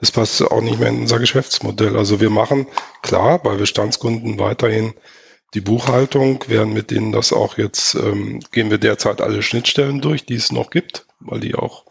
Das 0.00 0.12
passt 0.12 0.42
auch 0.42 0.60
nicht 0.60 0.78
mehr 0.78 0.88
in 0.90 1.00
unser 1.02 1.18
Geschäftsmodell. 1.18 1.96
Also 1.96 2.20
wir 2.20 2.30
machen 2.30 2.66
klar 3.02 3.38
bei 3.40 3.56
Bestandskunden 3.56 4.38
weiterhin 4.38 4.94
die 5.54 5.60
Buchhaltung, 5.60 6.44
werden 6.48 6.72
mit 6.72 6.90
denen 6.90 7.10
das 7.10 7.32
auch 7.32 7.56
jetzt, 7.56 7.94
ähm, 7.94 8.40
gehen 8.52 8.70
wir 8.70 8.78
derzeit 8.78 9.20
alle 9.20 9.42
Schnittstellen 9.42 10.00
durch, 10.00 10.26
die 10.26 10.34
es 10.34 10.52
noch 10.52 10.70
gibt, 10.70 11.06
weil 11.20 11.40
die 11.40 11.54
auch, 11.54 11.84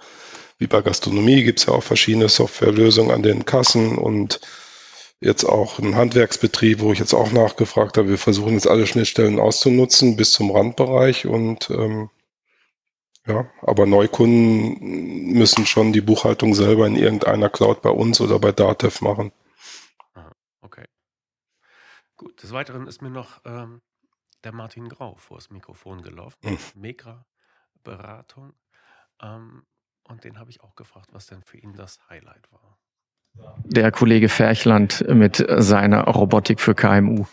wie 0.60 0.68
bei 0.68 0.82
Gastronomie, 0.82 1.44
gibt 1.44 1.60
es 1.60 1.66
ja 1.66 1.74
auch 1.74 1.84
verschiedene 1.84 2.30
Softwarelösungen 2.30 3.12
an 3.12 3.24
den 3.24 3.46
Kassen 3.46 3.98
und 3.98 4.40
jetzt 5.20 5.44
auch 5.44 5.80
ein 5.80 5.96
Handwerksbetrieb, 5.96 6.80
wo 6.80 6.92
ich 6.92 7.00
jetzt 7.00 7.14
auch 7.14 7.32
nachgefragt 7.32 7.98
habe. 7.98 8.10
Wir 8.10 8.18
versuchen 8.18 8.54
jetzt 8.54 8.68
alle 8.68 8.86
Schnittstellen 8.86 9.40
auszunutzen 9.40 10.16
bis 10.16 10.32
zum 10.32 10.52
Randbereich 10.52 11.26
und 11.26 11.70
ähm, 11.70 12.10
ja, 13.26 13.50
aber 13.62 13.86
Neukunden 13.86 15.34
müssen 15.34 15.66
schon 15.66 15.92
die 15.92 16.02
Buchhaltung 16.02 16.54
selber 16.54 16.88
in 16.88 16.96
irgendeiner 16.96 17.50
Cloud 17.50 17.82
bei 17.82 17.90
uns 17.90 18.22
oder 18.22 18.40
bei 18.40 18.52
Datev 18.52 19.04
machen. 19.04 19.34
okay. 20.62 20.86
Gut, 22.16 22.42
des 22.42 22.52
Weiteren 22.54 22.88
ist 22.88 23.02
mir 23.02 23.10
noch 23.10 23.42
ähm, 23.44 23.82
der 24.44 24.54
Martin 24.54 24.88
Grau 24.88 25.16
vor 25.16 25.38
das 25.38 25.50
Mikrofon 25.50 26.04
gelaufen. 26.04 26.38
Hm. 26.44 26.58
Megra-Beratung. 26.76 28.54
Ähm, 29.22 29.66
und 30.04 30.24
den 30.24 30.40
habe 30.40 30.50
ich 30.50 30.62
auch 30.62 30.76
gefragt, 30.76 31.10
was 31.12 31.26
denn 31.26 31.44
für 31.44 31.58
ihn 31.58 31.74
das 31.74 32.00
Highlight 32.10 32.50
war 32.52 32.67
der 33.70 33.92
Kollege 33.92 34.30
Ferchland 34.30 35.04
mit 35.10 35.46
seiner 35.58 36.04
Robotik 36.06 36.62
für 36.62 36.74
KMU. 36.74 37.26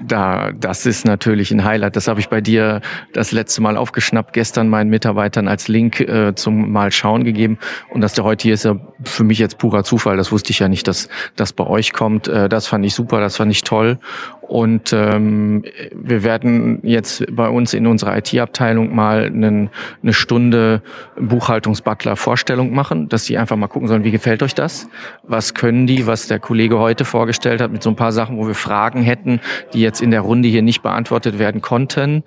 Da, 0.00 0.52
das 0.52 0.86
ist 0.86 1.06
natürlich 1.06 1.50
ein 1.50 1.64
Highlight. 1.64 1.96
Das 1.96 2.06
habe 2.06 2.20
ich 2.20 2.28
bei 2.28 2.40
dir 2.40 2.80
das 3.12 3.32
letzte 3.32 3.62
Mal 3.62 3.76
aufgeschnappt, 3.76 4.32
gestern 4.32 4.68
meinen 4.68 4.90
Mitarbeitern 4.90 5.48
als 5.48 5.68
Link 5.68 6.00
äh, 6.00 6.34
zum 6.34 6.70
Mal 6.70 6.92
schauen 6.92 7.24
gegeben. 7.24 7.58
Und 7.88 8.02
dass 8.02 8.12
der 8.12 8.24
heute 8.24 8.42
hier 8.42 8.54
ist, 8.54 8.64
ja 8.64 8.76
für 9.04 9.24
mich 9.24 9.38
jetzt 9.38 9.58
purer 9.58 9.82
Zufall. 9.82 10.16
Das 10.16 10.32
wusste 10.32 10.50
ich 10.50 10.58
ja 10.58 10.68
nicht, 10.68 10.86
dass 10.86 11.08
das 11.36 11.52
bei 11.52 11.66
euch 11.66 11.92
kommt. 11.92 12.28
Äh, 12.28 12.48
das 12.48 12.66
fand 12.66 12.84
ich 12.84 12.94
super, 12.94 13.20
das 13.20 13.36
fand 13.36 13.50
ich 13.50 13.62
toll. 13.62 13.98
Und 14.42 14.92
ähm, 14.92 15.64
wir 15.94 16.22
werden 16.24 16.80
jetzt 16.82 17.24
bei 17.30 17.48
uns 17.48 17.72
in 17.72 17.86
unserer 17.86 18.16
IT-Abteilung 18.16 18.94
mal 18.94 19.26
einen, 19.26 19.70
eine 20.02 20.12
Stunde 20.12 20.82
Buchhaltungsbutler 21.18 22.16
Vorstellung 22.16 22.74
machen, 22.74 23.08
dass 23.08 23.24
die 23.24 23.38
einfach 23.38 23.56
mal 23.56 23.68
gucken 23.68 23.88
sollen, 23.88 24.04
wie 24.04 24.10
gefällt 24.10 24.42
euch 24.42 24.54
das? 24.54 24.88
Was 25.22 25.54
können 25.54 25.86
die, 25.86 26.06
was 26.06 26.26
der 26.26 26.40
Kollege 26.40 26.78
heute 26.78 27.04
vorgestellt 27.04 27.60
hat, 27.60 27.70
mit 27.70 27.82
so 27.82 27.90
ein 27.90 27.96
paar 27.96 28.12
Sachen, 28.12 28.38
wo 28.38 28.46
wir 28.46 28.54
Fragen 28.54 29.02
hätten, 29.02 29.40
die 29.72 29.80
jetzt 29.80 30.02
in 30.02 30.10
der 30.10 30.22
Runde 30.22 30.48
hier 30.48 30.62
nicht 30.62 30.82
beantwortet 30.82 31.38
werden 31.38 31.60
konnten 31.60 32.24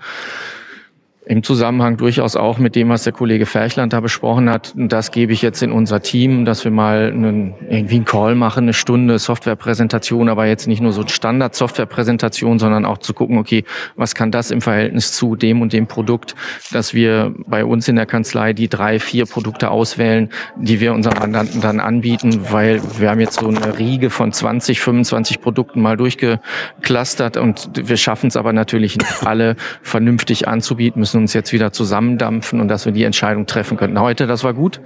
im 1.26 1.42
Zusammenhang 1.42 1.96
durchaus 1.98 2.36
auch 2.36 2.58
mit 2.58 2.76
dem, 2.76 2.90
was 2.90 3.04
der 3.04 3.14
Kollege 3.14 3.46
Ferchland 3.46 3.94
da 3.94 4.02
besprochen 4.02 4.50
hat. 4.50 4.74
Das 4.76 5.12
gebe 5.12 5.32
ich 5.32 5.42
jetzt 5.42 5.64
in 5.64 5.72
unser 5.72 6.02
Team, 6.02 6.44
dass 6.44 6.66
wir 6.66 6.72
mal 6.72 7.12
einen, 7.14 7.56
irgendwie 7.70 7.96
einen 7.96 8.06
Call 8.06 8.36
machen, 8.36 8.66
eine 8.66 8.74
Stunde 8.74 9.18
Softwarepräsentation, 9.20 10.28
aber 10.28 10.46
jetzt 10.48 10.68
nicht 10.68 10.82
nur 10.82 10.92
so 10.92 11.08
Standard-Softwarepräsentation, 11.08 12.60
sondern 12.60 12.86
auch 12.86 12.98
zu 12.98 13.14
gucken, 13.14 13.38
okay, 13.38 13.64
was 13.96 14.16
kann 14.16 14.32
das 14.32 14.52
im 14.52 14.60
Verhältnis 14.60 15.14
zu 15.14 15.36
dem 15.36 15.62
und 15.62 15.72
dem 15.72 15.88
Produkt, 15.88 16.36
dass 16.72 16.94
wir 16.94 17.34
bei 17.48 17.64
uns 17.64 17.88
in 17.88 17.96
der 17.96 18.06
Kanzlei 18.06 18.52
die 18.52 18.68
drei, 18.68 19.00
vier 19.00 19.26
Produkte 19.26 19.72
auswählen, 19.72 20.30
die 20.58 20.82
wir 20.82 20.94
unseren 20.94 21.20
Mandanten 21.20 21.62
dann 21.62 21.80
anbieten, 21.80 22.42
weil 22.52 22.82
wir 23.00 23.10
haben 23.10 23.22
jetzt 23.22 23.40
so 23.40 23.48
eine 23.48 23.78
Riege 23.80 24.10
von 24.10 24.34
20, 24.34 24.82
25 24.82 25.40
Produkten 25.40 25.82
mal 25.82 25.96
durchgeclustert 25.96 27.38
und 27.38 27.70
wir 27.76 27.98
schaffen 27.98 28.28
es 28.28 28.36
aber 28.36 28.52
natürlich 28.52 28.98
nicht 28.98 29.26
alle 29.26 29.56
vernünftig 29.82 30.48
anzubieten, 30.48 31.00
müssen 31.00 31.13
müssen 31.14 31.24
uns 31.24 31.34
jetzt 31.34 31.54
wieder 31.54 31.72
zusammendampfen 31.72 32.60
und 32.60 32.68
dass 32.68 32.86
wir 32.86 32.92
die 32.92 33.04
Entscheidung 33.04 33.46
treffen 33.46 33.78
könnten. 33.78 34.00
Heute, 34.00 34.26
das 34.26 34.44
war 34.44 34.54
gut. 34.54 34.82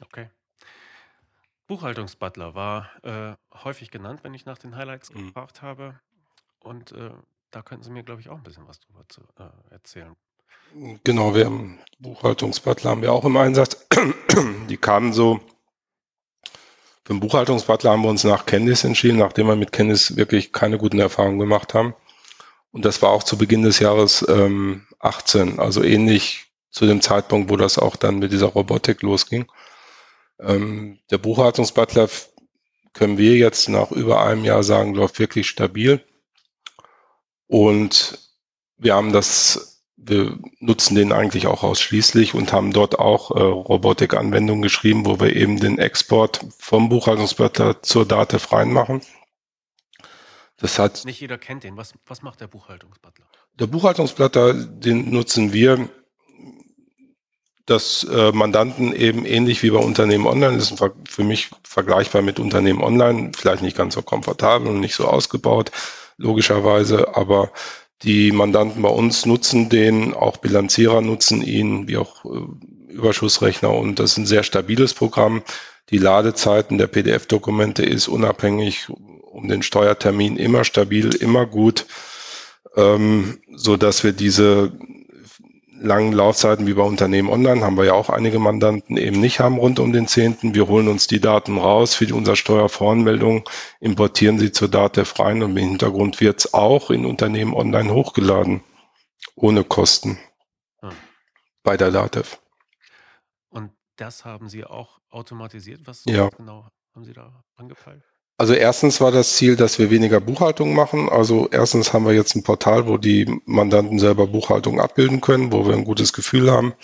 Okay. 0.00 0.28
Buchhaltungsbutler 1.68 2.54
war 2.56 2.90
äh, 3.02 3.34
häufig 3.62 3.92
genannt, 3.92 4.20
wenn 4.24 4.34
ich 4.34 4.44
nach 4.44 4.58
den 4.58 4.74
Highlights 4.74 5.14
mhm. 5.14 5.26
gefragt 5.26 5.62
habe. 5.62 6.00
Und 6.58 6.90
äh, 6.92 7.10
da 7.52 7.62
könnten 7.62 7.84
Sie 7.84 7.90
mir, 7.90 8.02
glaube 8.02 8.20
ich, 8.20 8.28
auch 8.28 8.36
ein 8.38 8.42
bisschen 8.42 8.66
was 8.66 8.80
drüber 8.80 9.04
zu, 9.08 9.20
äh, 9.38 9.72
erzählen. 9.72 10.16
Genau, 11.04 11.34
wir 11.34 11.46
haben 11.46 11.78
Buchhaltungsbutler 12.00 12.90
haben 12.90 13.02
wir 13.02 13.12
auch 13.12 13.24
im 13.24 13.36
Einsatz. 13.36 13.86
Die 14.68 14.76
kamen 14.76 15.12
so. 15.12 15.40
Für 17.04 17.14
den 17.14 17.20
Buchhaltungsbutler 17.20 17.92
haben 17.92 18.02
wir 18.02 18.10
uns 18.10 18.24
nach 18.24 18.46
Candice 18.46 18.84
entschieden, 18.84 19.18
nachdem 19.18 19.46
wir 19.46 19.56
mit 19.56 19.70
Candice 19.70 20.16
wirklich 20.16 20.52
keine 20.52 20.78
guten 20.78 20.98
Erfahrungen 20.98 21.38
gemacht 21.38 21.74
haben. 21.74 21.94
Und 22.72 22.84
das 22.84 23.02
war 23.02 23.10
auch 23.10 23.22
zu 23.22 23.36
Beginn 23.36 23.62
des 23.62 23.80
Jahres 23.80 24.26
ähm, 24.28 24.86
18, 25.02 25.58
also 25.58 25.82
ähnlich 25.82 26.46
zu 26.70 26.86
dem 26.86 27.02
Zeitpunkt, 27.02 27.50
wo 27.50 27.56
das 27.56 27.78
auch 27.78 27.96
dann 27.96 28.18
mit 28.18 28.32
dieser 28.32 28.46
Robotik 28.46 29.02
losging. 29.02 29.46
Ähm, 30.40 30.98
der 31.10 31.18
Buchhaltungsbutler 31.18 32.08
können 32.94 33.18
wir 33.18 33.36
jetzt 33.36 33.68
nach 33.68 33.90
über 33.90 34.24
einem 34.24 34.44
Jahr 34.44 34.62
sagen, 34.62 34.94
läuft 34.94 35.18
wirklich 35.18 35.48
stabil. 35.48 36.04
Und 37.46 38.18
wir 38.78 38.94
haben 38.94 39.12
das, 39.12 39.84
wir 39.96 40.38
nutzen 40.60 40.94
den 40.94 41.12
eigentlich 41.12 41.46
auch 41.46 41.62
ausschließlich 41.62 42.34
und 42.34 42.52
haben 42.52 42.72
dort 42.72 42.98
auch 42.98 43.30
äh, 43.30 43.40
Robotik-Anwendungen 43.42 44.62
geschrieben, 44.62 45.04
wo 45.04 45.20
wir 45.20 45.34
eben 45.36 45.60
den 45.60 45.78
Export 45.78 46.44
vom 46.58 46.88
Buchhaltungsbutler 46.88 47.82
zur 47.82 48.06
Datev 48.06 48.52
reinmachen. 48.52 49.02
Das 50.56 50.78
hat. 50.78 51.04
Nicht 51.04 51.20
jeder 51.20 51.38
kennt 51.38 51.64
den. 51.64 51.76
Was, 51.76 51.92
was 52.06 52.22
macht 52.22 52.40
der 52.40 52.46
Buchhaltungsbutler? 52.46 53.26
Der 53.58 53.66
Buchhaltungsbutler, 53.66 54.54
den 54.54 55.10
nutzen 55.10 55.52
wir 55.52 55.88
dass 57.66 58.04
äh, 58.04 58.32
Mandanten 58.32 58.94
eben 58.94 59.24
ähnlich 59.24 59.62
wie 59.62 59.70
bei 59.70 59.78
Unternehmen 59.78 60.26
Online, 60.26 60.58
das 60.58 60.72
ist 60.72 60.84
für 61.08 61.24
mich 61.24 61.50
vergleichbar 61.62 62.22
mit 62.22 62.40
Unternehmen 62.40 62.82
Online, 62.82 63.32
vielleicht 63.36 63.62
nicht 63.62 63.76
ganz 63.76 63.94
so 63.94 64.02
komfortabel 64.02 64.68
und 64.68 64.80
nicht 64.80 64.94
so 64.94 65.06
ausgebaut, 65.06 65.70
logischerweise, 66.16 67.14
aber 67.16 67.52
die 68.02 68.32
Mandanten 68.32 68.82
bei 68.82 68.88
uns 68.88 69.26
nutzen 69.26 69.68
den, 69.68 70.12
auch 70.12 70.38
Bilanzierer 70.38 71.00
nutzen 71.00 71.40
ihn, 71.40 71.86
wie 71.86 71.98
auch 71.98 72.24
äh, 72.24 72.92
Überschussrechner 72.92 73.72
und 73.72 73.98
das 73.98 74.12
ist 74.12 74.18
ein 74.18 74.26
sehr 74.26 74.42
stabiles 74.42 74.92
Programm. 74.92 75.42
Die 75.90 75.98
Ladezeiten 75.98 76.78
der 76.78 76.88
PDF-Dokumente 76.88 77.84
ist 77.84 78.08
unabhängig 78.08 78.88
um 78.88 79.48
den 79.48 79.62
Steuertermin 79.62 80.36
immer 80.36 80.64
stabil, 80.64 81.14
immer 81.14 81.46
gut, 81.46 81.86
ähm, 82.76 83.38
so 83.54 83.76
dass 83.76 84.04
wir 84.04 84.12
diese 84.12 84.72
langen 85.82 86.12
Laufzeiten 86.12 86.66
wie 86.66 86.74
bei 86.74 86.82
Unternehmen 86.82 87.28
Online 87.28 87.62
haben 87.62 87.76
wir 87.76 87.84
ja 87.84 87.92
auch 87.92 88.08
einige 88.08 88.38
Mandanten 88.38 88.96
eben 88.96 89.20
nicht 89.20 89.40
haben 89.40 89.58
rund 89.58 89.80
um 89.80 89.92
den 89.92 90.06
10. 90.06 90.54
Wir 90.54 90.68
holen 90.68 90.88
uns 90.88 91.06
die 91.08 91.20
Daten 91.20 91.58
raus 91.58 91.94
für 91.94 92.06
die, 92.06 92.12
unser 92.12 92.36
Steuervoranmeldung, 92.36 93.48
importieren 93.80 94.38
sie 94.38 94.52
zur 94.52 94.68
DATEV 94.68 95.18
rein 95.18 95.42
und 95.42 95.56
im 95.56 95.56
Hintergrund 95.56 96.20
wird 96.20 96.38
es 96.38 96.54
auch 96.54 96.90
in 96.90 97.04
Unternehmen 97.04 97.54
Online 97.54 97.92
hochgeladen. 97.92 98.62
Ohne 99.34 99.64
Kosten. 99.64 100.18
Hm. 100.80 100.90
Bei 101.62 101.76
der 101.76 101.90
DATEV. 101.90 102.38
Und 103.48 103.72
das 103.96 104.24
haben 104.24 104.48
Sie 104.48 104.64
auch 104.64 105.00
automatisiert? 105.10 105.80
Was 105.84 106.04
ja. 106.04 106.28
genau 106.28 106.66
haben 106.94 107.04
Sie 107.04 107.12
da 107.12 107.44
angepeilt? 107.56 108.04
Also 108.38 108.54
erstens 108.54 109.00
war 109.00 109.12
das 109.12 109.36
Ziel, 109.36 109.56
dass 109.56 109.78
wir 109.78 109.90
weniger 109.90 110.20
Buchhaltung 110.20 110.74
machen. 110.74 111.08
Also 111.08 111.48
erstens 111.50 111.92
haben 111.92 112.06
wir 112.06 112.12
jetzt 112.12 112.34
ein 112.34 112.42
Portal, 112.42 112.86
wo 112.88 112.96
die 112.98 113.40
Mandanten 113.44 113.98
selber 113.98 114.26
Buchhaltung 114.26 114.80
abbilden 114.80 115.20
können, 115.20 115.52
wo 115.52 115.66
wir 115.66 115.74
ein 115.74 115.84
gutes 115.84 116.12
Gefühl 116.12 116.50
haben, 116.50 116.74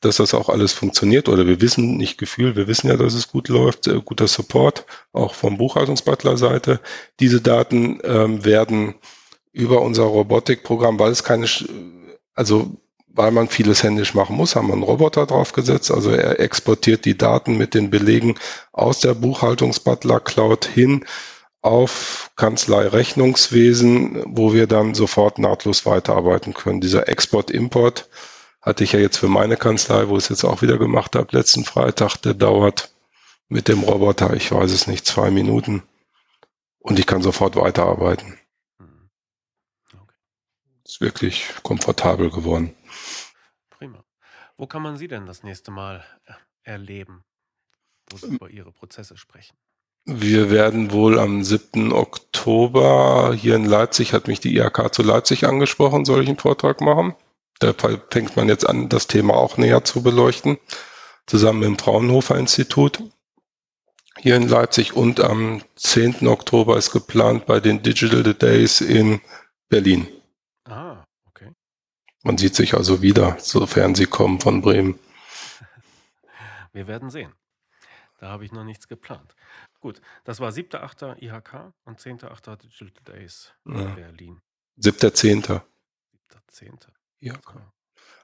dass 0.00 0.16
das 0.16 0.34
auch 0.34 0.48
alles 0.48 0.72
funktioniert. 0.72 1.28
Oder 1.28 1.46
wir 1.46 1.60
wissen, 1.60 1.96
nicht 1.96 2.18
Gefühl, 2.18 2.56
wir 2.56 2.66
wissen 2.66 2.88
ja, 2.88 2.96
dass 2.96 3.14
es 3.14 3.28
gut 3.28 3.48
läuft, 3.48 3.86
äh, 3.86 4.00
guter 4.04 4.26
Support, 4.26 4.86
auch 5.12 5.34
vom 5.34 5.56
Buchhaltungsbutler-Seite. 5.58 6.80
Diese 7.20 7.40
Daten 7.40 8.00
ähm, 8.02 8.44
werden 8.44 8.94
über 9.52 9.82
unser 9.82 10.04
Robotikprogramm, 10.04 10.98
weil 10.98 11.12
es 11.12 11.22
keine, 11.22 11.46
also 12.34 12.72
weil 13.14 13.30
man 13.30 13.48
vieles 13.48 13.82
händisch 13.82 14.14
machen 14.14 14.36
muss, 14.36 14.56
haben 14.56 14.66
wir 14.66 14.74
einen 14.74 14.82
Roboter 14.82 15.24
draufgesetzt. 15.24 15.90
Also 15.90 16.10
er 16.10 16.40
exportiert 16.40 17.04
die 17.04 17.16
Daten 17.16 17.56
mit 17.56 17.74
den 17.74 17.88
Belegen 17.88 18.34
aus 18.72 19.00
der 19.00 19.14
Buchhaltungsbutler 19.14 20.20
Cloud 20.20 20.64
hin 20.64 21.04
auf 21.62 22.32
Kanzlei 22.36 22.88
Rechnungswesen, 22.88 24.22
wo 24.26 24.52
wir 24.52 24.66
dann 24.66 24.94
sofort 24.94 25.38
nahtlos 25.38 25.86
weiterarbeiten 25.86 26.54
können. 26.54 26.80
Dieser 26.80 27.08
Export-Import 27.08 28.08
hatte 28.60 28.84
ich 28.84 28.92
ja 28.92 28.98
jetzt 28.98 29.18
für 29.18 29.28
meine 29.28 29.56
Kanzlei, 29.56 30.08
wo 30.08 30.16
ich 30.16 30.24
es 30.24 30.28
jetzt 30.30 30.44
auch 30.44 30.60
wieder 30.60 30.76
gemacht 30.76 31.14
habe, 31.14 31.36
letzten 31.36 31.64
Freitag, 31.64 32.16
der 32.16 32.34
dauert 32.34 32.92
mit 33.48 33.68
dem 33.68 33.82
Roboter, 33.84 34.34
ich 34.34 34.50
weiß 34.50 34.72
es 34.72 34.86
nicht, 34.86 35.06
zwei 35.06 35.30
Minuten. 35.30 35.84
Und 36.80 36.98
ich 36.98 37.06
kann 37.06 37.22
sofort 37.22 37.56
weiterarbeiten. 37.56 38.38
Mhm. 38.78 39.08
Ist 40.84 41.00
wirklich 41.00 41.48
komfortabel 41.62 42.30
geworden. 42.30 42.74
Wo 44.64 44.66
kann 44.66 44.80
man 44.80 44.96
Sie 44.96 45.08
denn 45.08 45.26
das 45.26 45.42
nächste 45.42 45.70
Mal 45.70 46.02
äh, 46.24 46.32
erleben, 46.62 47.22
wo 48.08 48.16
Sie 48.16 48.28
über 48.28 48.48
Ihre 48.48 48.72
Prozesse 48.72 49.18
sprechen? 49.18 49.54
Wir 50.06 50.50
werden 50.50 50.90
wohl 50.90 51.18
am 51.18 51.44
7. 51.44 51.92
Oktober 51.92 53.34
hier 53.34 53.56
in 53.56 53.66
Leipzig, 53.66 54.14
hat 54.14 54.26
mich 54.26 54.40
die 54.40 54.56
IHK 54.56 54.94
zu 54.94 55.02
Leipzig 55.02 55.46
angesprochen, 55.46 56.06
soll 56.06 56.22
ich 56.22 56.28
einen 56.28 56.38
Vortrag 56.38 56.80
machen. 56.80 57.14
Da 57.58 57.74
fängt 57.74 58.36
man 58.36 58.48
jetzt 58.48 58.66
an, 58.66 58.88
das 58.88 59.06
Thema 59.06 59.34
auch 59.34 59.58
näher 59.58 59.84
zu 59.84 60.02
beleuchten, 60.02 60.56
zusammen 61.26 61.58
mit 61.58 61.68
dem 61.68 61.78
Fraunhofer 61.78 62.38
Institut 62.38 63.02
hier 64.18 64.36
in 64.36 64.48
Leipzig. 64.48 64.96
Und 64.96 65.20
am 65.20 65.62
10. 65.76 66.26
Oktober 66.26 66.78
ist 66.78 66.90
geplant 66.90 67.44
bei 67.44 67.60
den 67.60 67.82
Digital 67.82 68.32
Days 68.32 68.80
in 68.80 69.20
Berlin. 69.68 70.08
Ah, 70.64 71.03
man 72.24 72.38
sieht 72.38 72.56
sich 72.56 72.74
also 72.74 73.02
wieder, 73.02 73.36
sofern 73.38 73.94
sie 73.94 74.06
kommen 74.06 74.40
von 74.40 74.60
Bremen. 74.62 74.98
Wir 76.72 76.88
werden 76.88 77.10
sehen. 77.10 77.32
Da 78.18 78.30
habe 78.30 78.44
ich 78.44 78.52
noch 78.52 78.64
nichts 78.64 78.88
geplant. 78.88 79.36
Gut, 79.80 80.00
das 80.24 80.40
war 80.40 80.50
7.8. 80.50 81.22
IHK 81.22 81.74
und 81.84 82.00
10.8. 82.00 82.56
Digital 82.56 82.90
Days 83.04 83.52
in 83.66 83.78
ja. 83.78 83.94
Berlin. 83.94 84.40
7.10. 84.80 85.60
7.10. 86.50 86.72
IHK. 87.20 87.56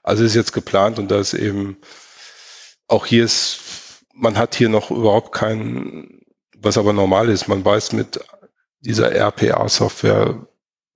Also 0.03 0.25
ist 0.25 0.35
jetzt 0.35 0.53
geplant 0.53 0.99
und 0.99 1.11
da 1.11 1.21
ist 1.21 1.35
eben, 1.35 1.77
auch 2.89 3.05
hier 3.05 3.25
ist, 3.25 4.07
man 4.15 4.39
hat 4.39 4.55
hier 4.55 4.71
noch 4.71 4.91
überhaupt 4.91 5.33
keinen, 5.33 6.25
was 6.57 6.79
aber 6.79 6.95
normal 6.95 7.29
ist, 7.29 7.49
man 7.49 7.63
weiß 7.63 7.93
mit 7.93 8.19
dieser 8.81 9.13
RPA-Software, 9.13 10.47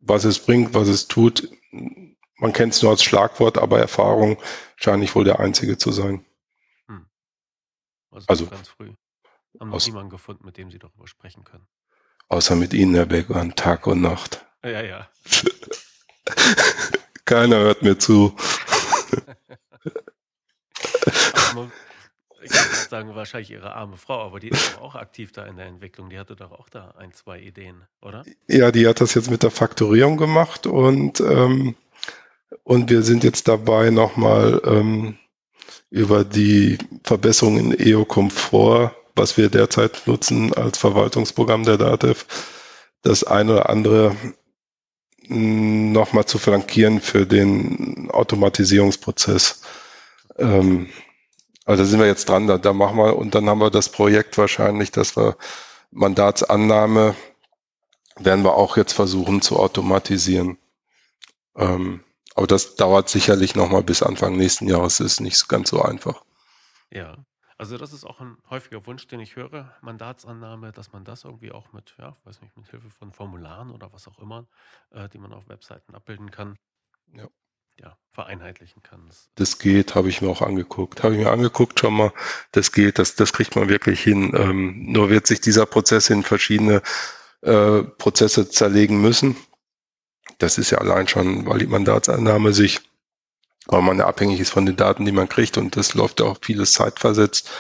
was 0.01 0.25
es 0.25 0.39
bringt, 0.39 0.73
was 0.73 0.89
es 0.89 1.07
tut 1.07 1.51
man 2.39 2.53
kennt 2.53 2.75
es 2.75 2.83
nur 2.83 2.91
als 2.91 3.03
Schlagwort, 3.03 3.59
aber 3.59 3.79
Erfahrung 3.79 4.39
scheint 4.77 5.01
nicht 5.01 5.15
wohl 5.15 5.25
der 5.25 5.41
einzige 5.41 5.79
zu 5.79 5.93
sein. 5.93 6.25
Hm. 6.87 7.07
Also, 8.11 8.27
also 8.29 8.47
ganz 8.47 8.69
früh. 8.69 8.93
Haben 9.61 9.71
noch 9.71 9.87
niemanden 9.87 10.11
gefunden, 10.11 10.45
mit 10.45 10.57
dem 10.57 10.71
Sie 10.71 10.79
darüber 10.79 11.07
sprechen 11.07 11.45
können. 11.45 11.67
Außer 12.29 12.57
mit 12.57 12.75
Ihnen, 12.75 12.95
Herr 12.95 13.07
Beckmann, 13.07 13.55
Tag 13.55 13.87
und 13.87 14.01
Nacht. 14.01 14.45
Ja, 14.65 14.83
ja. 14.83 15.09
Keiner 17.25 17.59
hört 17.59 17.83
mir 17.83 17.99
zu. 17.99 18.35
ich 22.45 22.51
würde 22.51 22.89
sagen, 22.89 23.15
wahrscheinlich 23.15 23.51
Ihre 23.51 23.75
arme 23.75 23.97
Frau, 23.97 24.23
aber 24.23 24.41
die 24.41 24.49
ist 24.49 24.79
auch 24.79 24.95
aktiv 24.95 25.33
da 25.33 25.47
in 25.47 25.57
der 25.57 25.67
Entwicklung. 25.67 26.11
Die 26.11 26.19
hatte 26.19 26.37
doch 26.37 26.53
auch 26.53 26.69
da 26.69 26.95
ein, 26.99 27.13
zwei 27.13 27.39
Ideen, 27.39 27.85
oder? 28.01 28.25
Ja, 28.49 28.71
die 28.71 28.87
hat 28.87 29.01
das 29.01 29.15
jetzt 29.15 29.31
mit 29.31 29.43
der 29.43 29.51
Faktorierung 29.51 30.17
gemacht 30.17 30.67
und 30.67 31.21
ähm, 31.21 31.77
und 32.63 32.91
wir 32.91 33.03
sind 33.03 33.25
jetzt 33.25 33.49
dabei, 33.49 33.91
nochmal 33.91 34.61
ähm, 34.65 35.17
über 35.91 36.25
die 36.25 36.79
Verbesserung 37.03 37.59
in 37.59 37.79
EO-Komfort, 37.79 38.93
was 39.17 39.37
wir 39.37 39.49
derzeit 39.49 40.03
nutzen 40.07 40.53
als 40.55 40.79
Verwaltungsprogramm 40.79 41.65
der 41.65 41.79
DATEV, 41.79 42.27
das 43.03 43.25
eine 43.25 43.53
oder 43.53 43.69
andere 43.71 44.17
hm, 45.27 45.93
nochmal 45.93 46.25
zu 46.27 46.39
flankieren 46.39 47.01
für 47.01 47.27
den 47.27 48.11
Automatisierungsprozess. 48.11 49.63
Ähm, 50.39 50.89
also 51.65 51.85
sind 51.85 52.01
wir 52.01 52.07
jetzt 52.07 52.29
dran, 52.29 52.47
da, 52.47 52.59
da 52.59 52.73
machen 52.73 52.97
wir, 52.99 53.17
und 53.17 53.35
dann 53.35 53.49
haben 53.49 53.61
wir 53.61 53.71
das 53.71 53.89
Projekt 53.89 54.37
wahrscheinlich, 54.37 54.91
dass 54.91 55.17
wir 55.17 55.37
Mandatsannahme 55.91 57.15
werden 58.19 58.45
wir 58.45 58.55
auch 58.55 58.77
jetzt 58.77 58.93
versuchen 58.93 59.43
zu 59.43 59.59
automatisieren. 59.59 60.59
Ähm, 61.57 62.01
aber 62.35 62.47
das 62.47 62.77
dauert 62.77 63.09
sicherlich 63.09 63.55
nochmal 63.55 63.83
bis 63.83 64.03
Anfang 64.03 64.37
nächsten 64.37 64.69
Jahres, 64.69 65.01
ist 65.01 65.21
nicht 65.21 65.49
ganz 65.49 65.71
so 65.71 65.83
einfach. 65.83 66.25
Ja, 66.91 67.17
also 67.57 67.79
das 67.79 67.93
ist 67.93 68.05
auch 68.05 68.21
ein 68.21 68.37
häufiger 68.51 68.85
Wunsch, 68.87 69.07
den 69.07 69.21
ich 69.21 69.37
höre, 69.37 69.73
Mandatsannahme, 69.81 70.73
dass 70.73 70.93
man 70.93 71.05
das 71.05 71.25
irgendwie 71.25 71.53
auch 71.53 71.73
mit, 71.73 71.95
ja, 71.99 72.17
weiß 72.25 72.41
nicht, 72.43 72.57
mit 72.57 72.69
Hilfe 72.69 72.91
von 72.91 73.13
Formularen 73.13 73.71
oder 73.71 73.93
was 73.93 74.09
auch 74.09 74.19
immer, 74.19 74.47
äh, 74.91 75.09
die 75.09 75.19
man 75.19 75.33
auf 75.33 75.49
Webseiten 75.49 75.95
abbilden 75.95 76.33
kann, 76.33 76.57
ja, 77.13 77.29
ja 77.81 77.97
vereinheitlichen 78.11 78.83
kann. 78.83 79.07
Das, 79.07 79.31
das 79.37 79.59
geht, 79.59 79.95
habe 79.95 80.09
ich 80.09 80.21
mir 80.21 80.29
auch 80.29 80.43
angeguckt. 80.43 81.05
Habe 81.05 81.15
ich 81.15 81.21
mir 81.21 81.31
angeguckt 81.31 81.79
schon 81.79 81.95
mal, 81.95 82.13
das 82.51 82.73
geht, 82.73 82.99
das, 82.99 83.15
das 83.15 83.33
kriegt 83.33 83.55
man 83.55 83.69
wirklich 83.69 84.03
hin. 84.03 84.33
Ähm, 84.37 84.93
nur 84.93 85.09
wird 85.09 85.29
sich 85.29 85.41
dieser 85.41 85.67
Prozess 85.67 86.11
in 86.11 86.25
verschiedene 86.25 86.83
äh, 87.43 87.83
Prozesse 87.83 88.49
zerlegen 88.49 89.01
müssen. 89.01 89.37
Das 90.39 90.59
ist 90.59 90.71
ja 90.71 90.79
allein 90.79 91.09
schon, 91.09 91.47
weil 91.47 91.59
die 91.59 91.67
Mandatsannahme 91.67 92.53
sich, 92.53 92.81
weil 93.67 93.83
man 93.83 93.99
ja 93.99 94.07
abhängig 94.07 94.41
ist 94.41 94.51
von 94.51 94.67
den 94.67 94.77
Daten, 94.77 95.05
die 95.05 95.13
man 95.13 95.29
kriegt 95.29 95.57
und 95.59 95.77
das 95.77 95.95
läuft 95.95 96.21
ja 96.21 96.27
auch 96.27 96.39
vieles 96.41 96.73
zeitversetzt. 96.73 97.51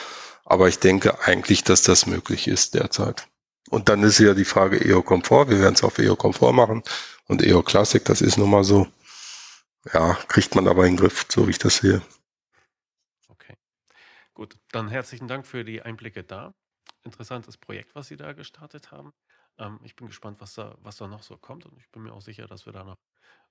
Aber 0.45 0.69
ich 0.69 0.79
denke 0.79 1.21
eigentlich, 1.27 1.65
dass 1.65 1.83
das 1.83 2.07
möglich 2.07 2.49
ist 2.49 2.75
derzeit. 2.75 3.27
Und 3.71 3.89
dann 3.89 4.03
ist 4.03 4.19
ja 4.19 4.35
die 4.35 4.45
Frage 4.45 4.85
EO 4.85 5.03
Komfort. 5.03 5.49
Wir 5.49 5.61
werden 5.61 5.75
es 5.75 5.83
auf 5.83 5.99
EO 5.99 6.17
Komfort 6.17 6.53
machen 6.53 6.83
und 7.27 7.43
EO 7.43 7.63
Classic, 7.63 8.05
das 8.05 8.21
ist 8.21 8.37
nun 8.37 8.51
mal 8.51 8.65
so. 8.65 8.87
Ja, 9.93 10.15
kriegt 10.29 10.55
man 10.55 10.69
aber 10.69 10.87
in 10.87 10.93
den 10.93 11.01
Griff, 11.01 11.27
so 11.29 11.47
wie 11.47 11.51
ich 11.51 11.59
das 11.59 11.77
sehe. 11.77 12.03
Okay. 13.29 13.55
Gut, 14.33 14.57
dann 14.73 14.89
herzlichen 14.89 15.29
Dank 15.29 15.47
für 15.47 15.65
die 15.65 15.83
Einblicke 15.83 16.25
da. 16.25 16.55
Interessantes 17.05 17.59
Projekt, 17.59 17.95
was 17.95 18.09
Sie 18.09 18.17
da 18.17 18.33
gestartet 18.33 18.91
haben. 18.91 19.13
Ähm, 19.59 19.81
ich 19.83 19.97
bin 19.97 20.07
gespannt, 20.07 20.41
was 20.41 20.55
da, 20.55 20.77
was 20.83 20.97
da 20.97 21.09
noch 21.09 21.23
so 21.23 21.37
kommt 21.37 21.67
und 21.67 21.79
ich 21.79 21.89
bin 21.91 22.03
mir 22.03 22.13
auch 22.13 22.23
sicher, 22.23 22.47
dass 22.47 22.67
wir 22.67 22.73
da 22.73 22.85
noch 22.85 22.99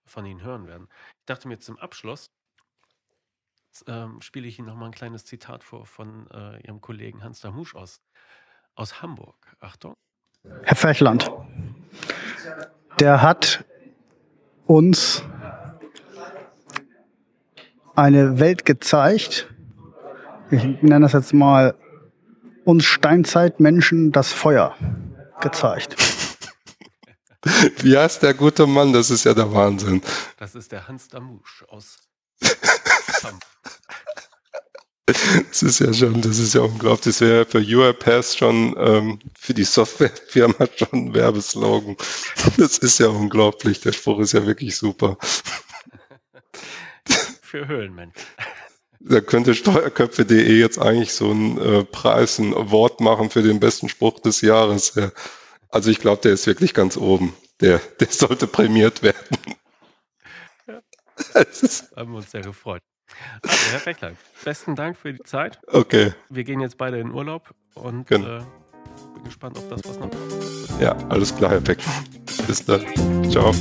von 0.05 0.25
Ihnen 0.25 0.41
hören 0.41 0.67
werden. 0.67 0.87
Ich 1.19 1.25
dachte 1.25 1.47
mir 1.47 1.59
zum 1.59 1.77
Abschluss, 1.77 2.31
ähm, 3.87 4.21
spiele 4.21 4.47
ich 4.47 4.59
Ihnen 4.59 4.67
noch 4.67 4.75
mal 4.75 4.87
ein 4.87 4.91
kleines 4.91 5.25
Zitat 5.25 5.63
vor 5.63 5.85
von 5.85 6.29
äh, 6.31 6.59
Ihrem 6.65 6.81
Kollegen 6.81 7.23
Hans 7.23 7.41
Damusch 7.41 7.75
aus, 7.75 8.01
aus 8.75 9.01
Hamburg. 9.01 9.55
Achtung. 9.59 9.95
Herr 10.63 10.75
Fechland, 10.75 11.31
der 12.99 13.21
hat 13.21 13.63
uns 14.65 15.23
eine 17.95 18.39
Welt 18.39 18.65
gezeigt. 18.65 19.49
Ich 20.51 20.63
nenne 20.81 21.01
das 21.01 21.13
jetzt 21.13 21.33
mal 21.33 21.75
uns 22.65 22.83
Steinzeitmenschen 22.85 24.11
das 24.11 24.33
Feuer 24.33 24.75
gezeigt. 25.43 25.95
Wie 27.83 27.97
heißt 27.97 28.23
der 28.23 28.33
gute 28.33 28.65
Mann? 28.65 28.93
Das 28.93 29.11
ist 29.11 29.25
ja 29.25 29.33
der 29.33 29.53
Wahnsinn. 29.53 30.01
Das 30.37 30.55
ist 30.55 30.71
der 30.71 30.87
Hans 30.87 31.09
Damusch 31.09 31.63
aus 31.67 31.97
Hamburg. 33.23 33.43
Das 35.05 35.61
ist 35.61 35.79
ja 35.79 35.93
schon, 35.93 36.21
das 36.21 36.39
ist 36.39 36.53
ja 36.53 36.61
unglaublich. 36.61 37.03
Das 37.03 37.21
wäre 37.21 37.45
für 37.45 37.57
UiPath 37.57 38.37
schon 38.37 38.73
ähm, 38.77 39.19
für 39.37 39.53
die 39.53 39.65
Softwarefirma 39.65 40.67
schon 40.77 40.87
ein 40.93 41.13
Werbeslogan. 41.13 41.97
Das 42.57 42.77
ist 42.77 42.99
ja 42.99 43.07
unglaublich. 43.07 43.81
Der 43.81 43.91
Spruch 43.91 44.19
ist 44.19 44.31
ja 44.31 44.45
wirklich 44.45 44.77
super. 44.77 45.17
Für 47.41 47.67
Höhlenmenschen. 47.67 48.23
Da 49.05 49.19
könnte 49.19 49.53
Steuerköpfe.de 49.53 50.57
jetzt 50.57 50.79
eigentlich 50.79 51.13
so 51.13 51.29
einen 51.31 51.57
äh, 51.57 51.83
Preis, 51.83 52.39
ein 52.39 52.53
Award 52.53 53.01
machen 53.01 53.29
für 53.29 53.41
den 53.43 53.59
besten 53.59 53.89
Spruch 53.89 54.19
des 54.19 54.41
Jahres. 54.41 54.95
Ja. 54.95 55.11
Also 55.69 55.89
ich 55.91 55.99
glaube, 55.99 56.21
der 56.21 56.33
ist 56.33 56.47
wirklich 56.47 56.73
ganz 56.73 56.95
oben. 56.97 57.33
Der, 57.59 57.79
der 57.99 58.07
sollte 58.07 58.47
prämiert 58.47 59.03
werden. 59.03 59.37
Ja. 60.67 60.81
haben 61.95 62.11
wir 62.11 62.17
uns 62.17 62.31
sehr 62.31 62.41
gefreut. 62.41 62.81
Also, 63.41 63.71
Herr 63.71 63.79
Fechler, 63.79 64.11
besten 64.43 64.75
Dank 64.75 64.97
für 64.97 65.13
die 65.13 65.23
Zeit. 65.23 65.59
Okay. 65.67 66.13
Wir 66.29 66.43
gehen 66.43 66.61
jetzt 66.61 66.77
beide 66.77 66.99
in 66.99 67.11
Urlaub 67.11 67.53
und 67.75 68.07
Genau. 68.07 68.37
äh, 68.37 68.43
bin 69.13 69.23
gespannt 69.23 69.57
auf 69.57 69.67
das, 69.69 69.81
was 69.83 69.99
noch 69.99 70.09
kommt. 70.09 70.81
Ja, 70.81 70.95
alles 71.09 71.35
klar, 71.35 71.51
Herr 71.51 71.61
Beck. 71.61 71.79
Bis 72.47 72.65
dann. 72.65 72.83
Ciao. 73.29 73.53